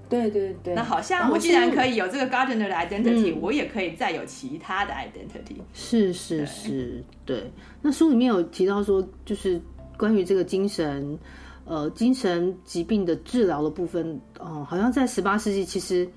[0.09, 0.75] 对对对。
[0.75, 5.59] 那好像我既然可以有这个 gardener 的 identity，、嗯、我也可以再有其他的 identity。
[5.73, 7.51] 是是是，对，对。
[7.81, 9.63] 那书里面有提到说，就是
[9.97, 11.17] 关于这个精神
[11.65, 16.09] 呃精神疾病的治疗的部分，哦、呃，好像在十八世纪其实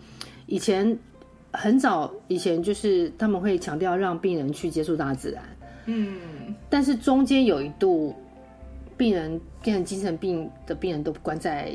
[0.46, 0.98] 以前。
[1.58, 5.42] 很早以前，就是他们会强调让病人去接触大自然，
[5.86, 6.20] 嗯，
[6.70, 8.14] 但是中间有一度，
[8.98, 11.72] 病人变成精神病的病人都关在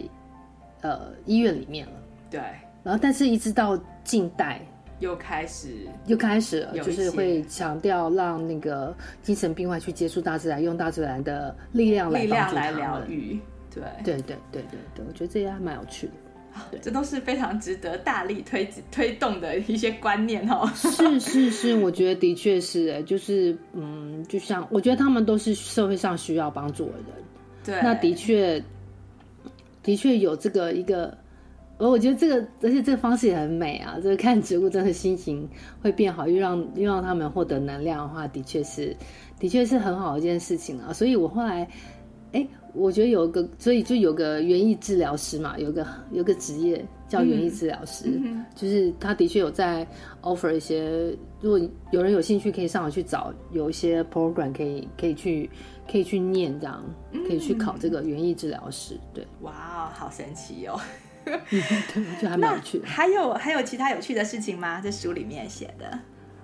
[0.83, 1.93] 呃医院里面了，
[2.31, 2.41] 对，
[2.83, 4.61] 然后但是一直到近代
[4.99, 12.27] 又开始又开始了，就是会强调让那个精神病患去接触大自然，用大自然的力量来
[12.73, 13.41] 疗愈，
[13.75, 16.12] 对，对对对对对，我觉得这些还蛮有趣的。
[16.83, 20.68] 这都是非常值得大力推推动的一些观念哦。
[20.75, 27.05] 是是是，我觉得的确是哎，就是嗯，就像我觉得他们都是社会上需要帮助的人。
[27.64, 28.61] 对，那的确
[29.81, 31.16] 的确有这个一个，
[31.79, 33.97] 而我觉得这个而且这个方式也很美啊。
[34.03, 35.49] 这个看植物真的心情
[35.81, 38.97] 会变好，又让又让他们获得能量的话，的确是
[39.39, 40.93] 的确是很好的一件事情啊。
[40.93, 41.68] 所以我后来
[42.33, 42.47] 哎。
[42.72, 49.85] 我觉得有一个，所以就有个园艺治疗师嘛，有个有个职业叫园艺治疗师，嗯，就是他的确有在
[50.22, 51.59] offer 一些，如果
[51.91, 55.51] 有人有兴趣，可以上网去找，有一些 program 可以可以去
[55.91, 56.81] 可以去念这样，
[57.26, 58.97] 可以去考这个园艺治疗师。
[59.12, 60.78] 对，哇，好神奇哦！
[61.26, 62.87] 对，我觉得还蛮有趣的。
[62.89, 64.81] 还有还有其他有趣的事情吗？
[64.81, 65.99] 在书里面写的？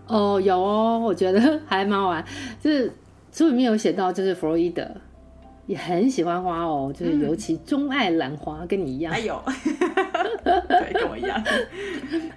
[0.08, 2.24] 哦，有哦，我觉得 还蛮好玩。
[2.60, 2.92] 就是
[3.30, 4.90] 书里面有写到，就是弗洛伊德。
[5.66, 9.12] 也很喜欢花哦，就是尤其钟爱兰花，跟你一样。
[9.12, 9.42] 还有，
[10.44, 11.42] 对，跟我一样。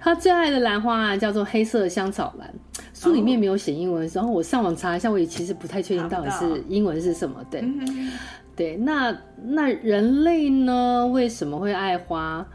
[0.00, 2.52] 他最爱的兰花啊，叫做黑色香草兰。
[2.92, 7.42] 书里面没有写英文，然后我上网查一下，我也其实不太确定到底是英文是什么。
[7.50, 7.64] 对，
[8.54, 11.06] 对，那那人类呢？
[11.06, 12.46] 为什么会爱花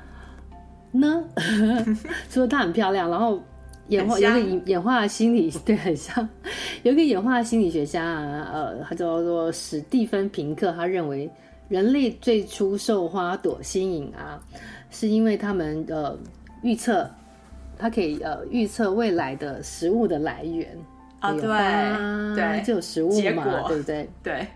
[0.92, 1.24] 呢？
[2.30, 3.42] 除了它很漂亮，然后。
[3.90, 6.28] 演化有个演化心理 对，很像，
[6.84, 11.30] 有一个演化心理学家啊，呃，他叫做史蒂芬平克，他认为
[11.70, 14.42] 人类最初受花朵吸引啊，
[14.90, 16.18] 是因为他们呃
[16.64, 17.10] 预测，
[17.78, 20.76] 他可以呃预测未来的食物的来源
[21.20, 24.10] 啊，对对，就有食物嘛，对不对？
[24.24, 24.48] 对。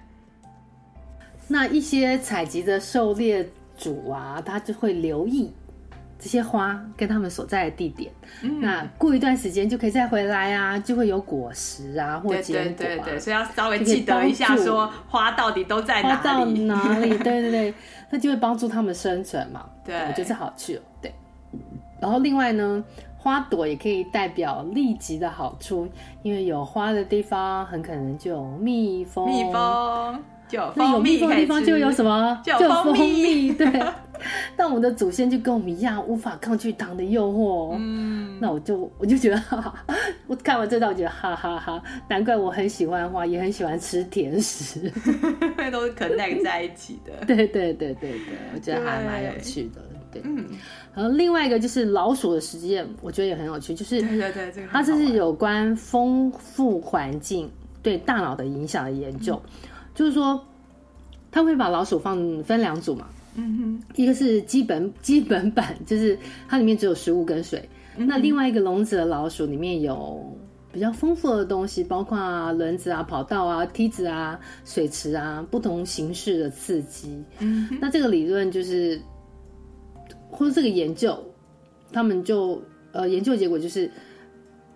[1.47, 5.51] 那一些采集的狩猎主啊，他就会留意。
[6.19, 8.11] 这些花跟他们所在的地点，
[8.43, 12.63] 嗯、那过一段时间就可以再回来啊，就会有果实啊，或结果啊。
[12.77, 16.15] 对对对对，所以要稍微记得一下，说花到底都在哪里？
[16.15, 17.09] 花到哪里？
[17.23, 17.73] 对对对，
[18.09, 19.65] 那就会帮助他们生存嘛。
[19.85, 20.81] 对，我觉得这好趣哦。
[21.01, 21.13] 对，
[22.01, 22.83] 然后另外呢，
[23.17, 25.87] 花朵也可以代表立即的好处，
[26.21, 29.25] 因为有花的地方很可能就有蜜蜂。
[29.25, 30.21] 蜜蜂。
[30.49, 32.41] 就那有蜜蜂的地方就有什么？
[32.43, 33.53] 就有蜂蜜。
[33.55, 33.67] 对，
[34.57, 37.75] 但我们的祖先就跟我们一样，无法抗拒糖的诱惑。
[37.79, 39.85] 嗯，那我就我就觉得，哈哈，
[40.27, 44.91] 我看完这道，我觉得哈哈哈，难怪我很喜欢花，也很喜欢吃甜食，
[45.71, 47.13] 都是 connect 在一起的。
[47.27, 48.19] 对对对对对，
[48.53, 49.81] 我觉得还蛮有趣的。
[50.11, 50.43] 对，嗯，
[50.95, 57.47] 然后另外一个就是老鼠的实验，我觉得也很有趣，就是对对对，这个它这是有关丰富环境
[57.83, 59.39] 对大脑的影响的研究。
[59.45, 59.68] 嗯
[59.99, 60.41] 就是说，
[61.29, 70.25] 他会把老鼠放分两组嘛，嗯哼，一个是基本 基本版，就是它里面只有食物跟水，嗯、那另外一个笼子的老鼠里面有
[70.71, 72.17] 比较丰富的东西，包括
[72.53, 77.21] 轮子啊、跑道啊、梯子啊、水池啊，不同形式的刺激。
[77.39, 79.01] 嗯，那这个理论就是，
[80.31, 81.21] 或者这个研究，
[81.91, 82.61] 他们就
[82.93, 83.91] 呃研究结果就是，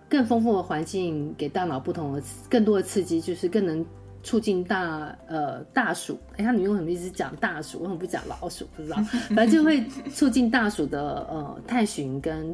[0.06, 3.82] 更丰富的环境给大脑不同的更多的刺激，就是更能
[4.24, 6.18] 促进大呃大鼠。
[6.36, 7.78] 哎，他女用什么一直讲大鼠？
[7.78, 8.66] 为什么不讲老鼠？
[8.74, 8.96] 不知道，
[9.36, 9.80] 反正就会
[10.12, 12.52] 促进大鼠的呃探寻跟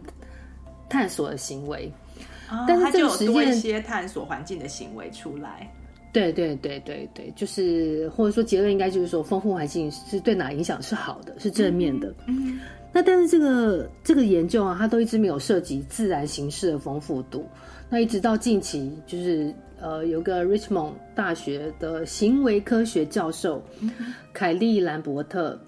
[0.91, 1.91] 探索的行为。
[2.67, 5.73] 但是这个实验一些探索环境的行为出来，
[6.13, 12.13] 对对对对对，就是或者说结论应该就是说，丰富环境是对哪影响是好的，是正面的。
[12.27, 12.61] 嗯，嗯，
[12.93, 17.47] 那但是这个这个研究啊，它都一直没有涉及自然形式的丰富度。
[17.89, 23.63] 那一直到近期，就是呃，有个 Richmond 大学的行为科学教授
[24.33, 25.59] 凯利兰伯特，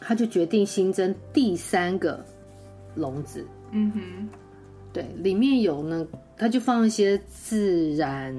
[0.00, 2.24] 他就决定新增第三个
[2.94, 3.44] 笼子。
[3.72, 4.28] 嗯哼。
[4.90, 6.06] 对，里面有呢，
[6.36, 8.34] 他就放一些自然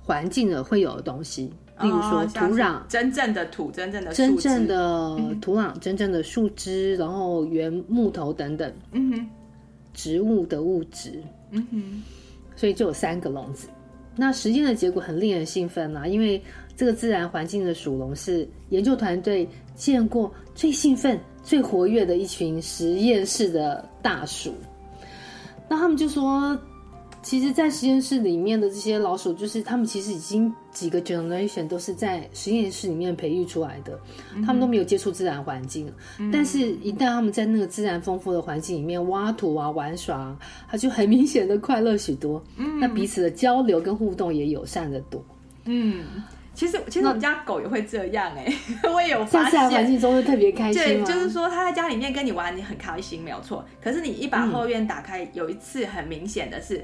[0.00, 1.52] 环境的会有的东西，
[1.82, 9.26] 例如说土壤，真正的土，真正的真正的土壤，真正的树枝，然后原木头等等，嗯哼，
[9.92, 12.02] 植物的物质，嗯哼，
[12.54, 13.66] 所以就有三个笼子。
[14.16, 16.42] 那实验的结果很令人兴奋啦，因为
[16.74, 24.54] 这个自然环境的鼠笼是研究团队见过最兴奋、最活跃的一群实验室的大鼠。
[25.68, 26.58] 那他们就说，
[27.26, 33.98] 其实，在实验室里面的这些老鼠，就是他们其实已经几个 generation 都是在实验室里面培育出来的，
[34.46, 35.92] 他们都没有接触自然环境。
[36.32, 40.38] 但是，一旦他们在那个自然丰富的环境里面挖土啊、玩耍，
[40.70, 42.40] 他就很明显的快乐许多。
[42.78, 45.20] 那彼此的交流跟互动也友善的多。
[45.64, 46.04] 嗯。
[46.54, 48.56] 其实，其实我们家狗也会这样哎、欸，
[48.88, 49.68] 我也有发现。
[49.68, 50.80] 在环境中就特别开心。
[50.80, 53.64] 对，就是说它在家里面跟你玩，你很开心，没有错。
[53.82, 56.82] 可是你一把后院打开，嗯、有一次很明显的是，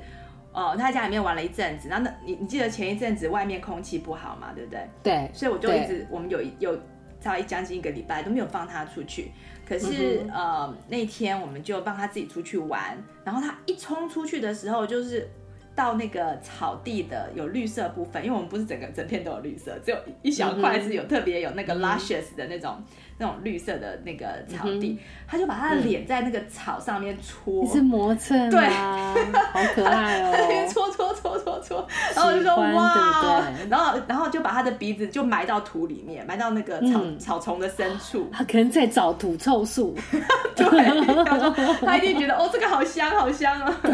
[0.53, 4.87] 哦，他在家里面玩了一阵子，然后那你你记得前一阵子外面空气不好嘛，对不对？
[5.03, 5.31] 对。
[5.33, 6.77] 所以我就一直，我们有有
[7.21, 9.33] 差不多将近一个礼拜都没有放他出去。
[9.67, 15.29] 可是、嗯、呃那天我们就放他自己出去玩，然后他一冲出去的时候就是。
[15.75, 22.85] 到那个草地的有绿色部分，因为我们不是整个整片都有绿色，只有一小块是有特别有那个 luscious 的那种、嗯、
[23.23, 24.99] 那种绿色的那个草地，嗯、
[25.29, 31.53] 他就把他的脸在那个草上面搓，你是磨蹭对，好可爱哦，在那边搓搓搓搓。
[31.63, 39.95] 搓，然后我就说哇，然后然后就把他的鼻子就埋到土里面，埋到那个草、嗯、草丛的深处，他可能在找土臭树，
[40.57, 43.81] 对，他一定觉得哦这个好香好香啊，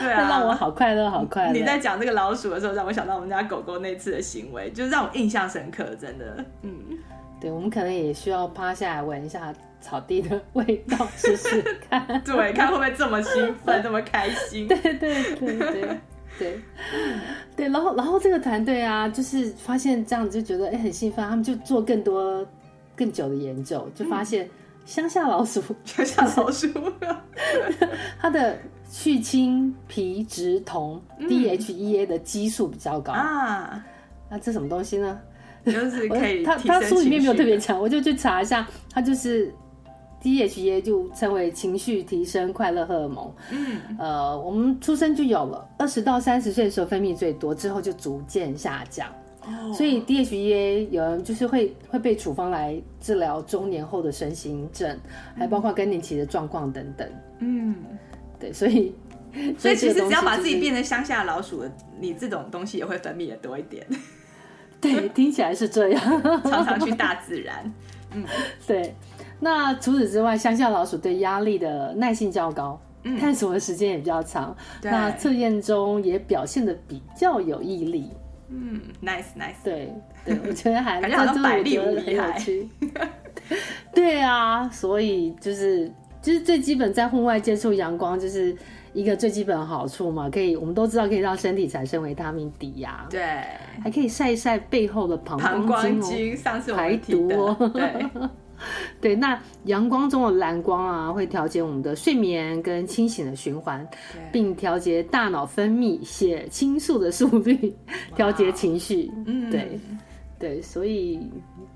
[0.00, 0.54] 对啊，让我。
[0.54, 1.52] 好快乐，好快乐！
[1.52, 6.42] 你在讲这个老鼠的时候，让我想到我们家狗狗那次的行为，就是让我印象深刻，真的。
[6.62, 6.72] 嗯，
[7.44, 14.66] 对，我们可能也需要趴下来闻一下草地的 味道，试试看， 对，看会不会这么兴奋，这么开心。
[14.68, 15.98] 对对对对对
[16.38, 16.60] 对，
[17.54, 17.68] 对。
[17.68, 22.46] 然后，然后这个团队啊，就是发现这样子，就觉得哎很兴奋，他们就做更多
[22.96, 24.48] 更久的研究，就发现
[24.86, 26.68] 乡下老鼠，乡下老鼠，
[28.18, 28.56] 它的。
[28.90, 33.84] 去氢皮质酮 DHEA 的激素比较高啊，
[34.30, 35.18] 那这什么东西呢？
[35.64, 39.52] 就是可以他他书里面没有特别讲，我就去查一下，他就是
[40.22, 43.34] DHEA 就称为情绪提升快乐荷尔蒙。
[43.50, 49.08] 嗯，呃，我们出生就有了，二十到三十岁的时候分泌最多，之后就逐渐下降。
[49.46, 54.98] 哦，所以 DHEA 有人就是会会被处方来治疗中年后的身心症，
[55.36, 57.08] 还包括更年期的状况等等。
[57.40, 57.74] 嗯。
[58.40, 58.92] 对，所以，
[59.56, 61.62] 所以其实只要把自己变成乡下老鼠，
[62.00, 63.86] 你这种东西也会分泌的多一点。
[64.92, 66.22] 对，听起来是这样。
[66.44, 67.72] 常常去大自然，
[68.12, 68.24] 嗯，
[68.66, 68.94] 对。
[69.40, 74.56] 那除此之外，乡下老鼠对压力的耐性较高，嗯、 探索的时间也比较长。
[74.82, 78.10] 那测验中也表现的比较有毅力。
[78.48, 79.54] 嗯，nice nice。
[79.64, 79.92] 对，
[80.24, 82.38] 对，我觉得还感觉好像百利无一害。
[83.94, 85.90] 对啊，所以就是。
[86.22, 88.56] 就是最基本，在户外接触阳光，就是
[88.94, 90.30] 一个最基本的好处嘛。
[90.30, 93.06] 可以，我们都知道可以让身体产生维他命 D 呀。
[93.10, 93.22] 对，
[93.82, 97.70] 还可以晒一晒背后的膀胱经哦，上次我排毒哦。
[97.74, 98.06] 对，
[99.00, 103.86] 对，那阳光中的蓝光啊，会调节我们的睡眠跟清醒的循环，
[104.32, 107.74] 并调节大脑分泌血清素的速率，
[108.16, 109.12] 调节情绪。
[109.26, 109.78] 嗯，对，
[110.38, 111.28] 对，所以，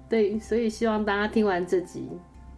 [0.08, 2.08] 对，所以希望大家听完这集。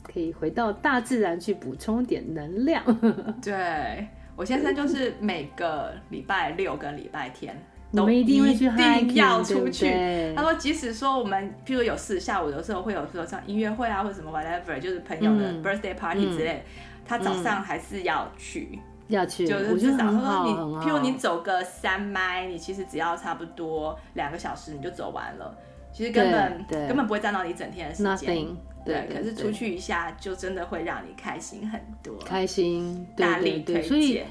[0.03, 2.83] 可以回到大自然去补充点能量。
[3.41, 4.05] 对，
[4.41, 7.55] 我先生就是每个礼拜六跟礼拜天
[7.95, 9.93] 都一定会去，一定要出去。
[10.35, 16.63] 他说，即使说我们譬如有事，下午的时候会有说像音乐会啊，或者什么 whatever，就是朋友的 birthday party 之类，
[17.05, 18.79] 他早上还是要去。
[19.09, 25.55] 要去，就是至少说你，譬如你走个三麦，你其实只要差不多两个小时你就走完了，
[25.93, 28.37] 其实根本根本不会占到你整天的时间。
[28.37, 33.85] Nothing, 对，对，可是出去一下就真的会让你开心很多，开心，大力推荐。
[33.85, 34.23] 所以，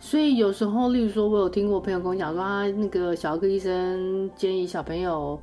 [0.00, 5.40] 所以有时候，例如说，我有听过朋友跟我讲说，啊，那个小儿科医生建议小朋友。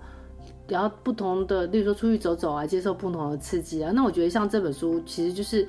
[0.65, 3.91] 然后不同的，例如说出去走走啊，接受不同的刺激啊。
[3.93, 5.67] 那我觉得像这本书，其实就是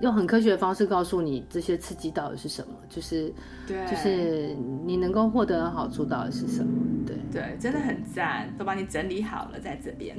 [0.00, 3.32] 用很科学的方式告诉你这些刺激到底是什么，就是
[3.66, 6.72] 对，就是你能够获得的好处到底是什么。
[7.06, 10.16] 对对，真的很赞，都帮你整理好了在这边，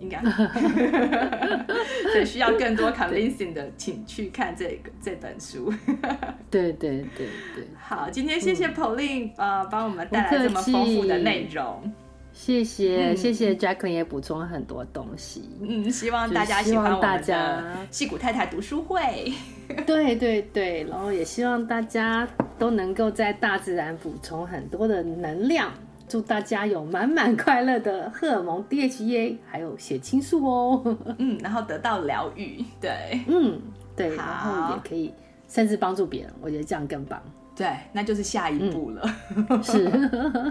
[0.00, 0.20] 应该。
[2.12, 5.72] 所以，需要更多 convincing 的，请去看这个这本书。
[6.50, 7.64] 对对对对。
[7.78, 11.92] 好，今天谢谢 Pauline，呃，帮我们带来这么丰富的内容。
[12.32, 19.32] 谢谢、嗯、谢谢 Jacqueline 也补充了很多东西，嗯，希望大家喜欢我们的矽谷太太读书会，
[19.84, 22.26] 对对对，然后也希望大家
[22.56, 25.72] 都能够在大自然补充很多的能量，
[26.10, 33.60] 祝大家有满满快乐的荷尔蒙 DHEA 还有血清素哦， 嗯，然后得到疗愈，对，嗯
[33.96, 35.14] 对，然后也可以
[35.48, 37.22] 甚至帮助别人，我觉得这样更棒。
[37.54, 39.14] 对，那就是下一步了。
[39.36, 39.88] 嗯、是，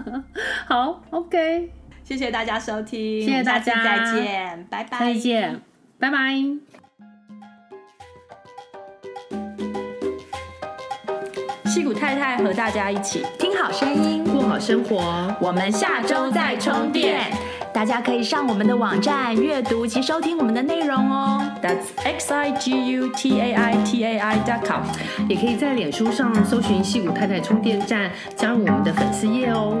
[0.66, 1.70] 好，OK，
[2.04, 5.60] 谢谢大家收听，谢谢大家，再见，拜拜，再见，
[5.98, 6.16] 拜拜。
[11.66, 17.20] 戏骨太太和大家一起听好声音，过好生活，我们下周再充电。
[17.72, 21.40] 大家可以上我们的网站阅读及收听我们的内容哦。
[21.62, 24.82] That's x i g u t a i t a i dot com。
[25.28, 29.80] 也可以在脸书上搜寻“戏谷太太充电站”，加入我们的粉丝页哦。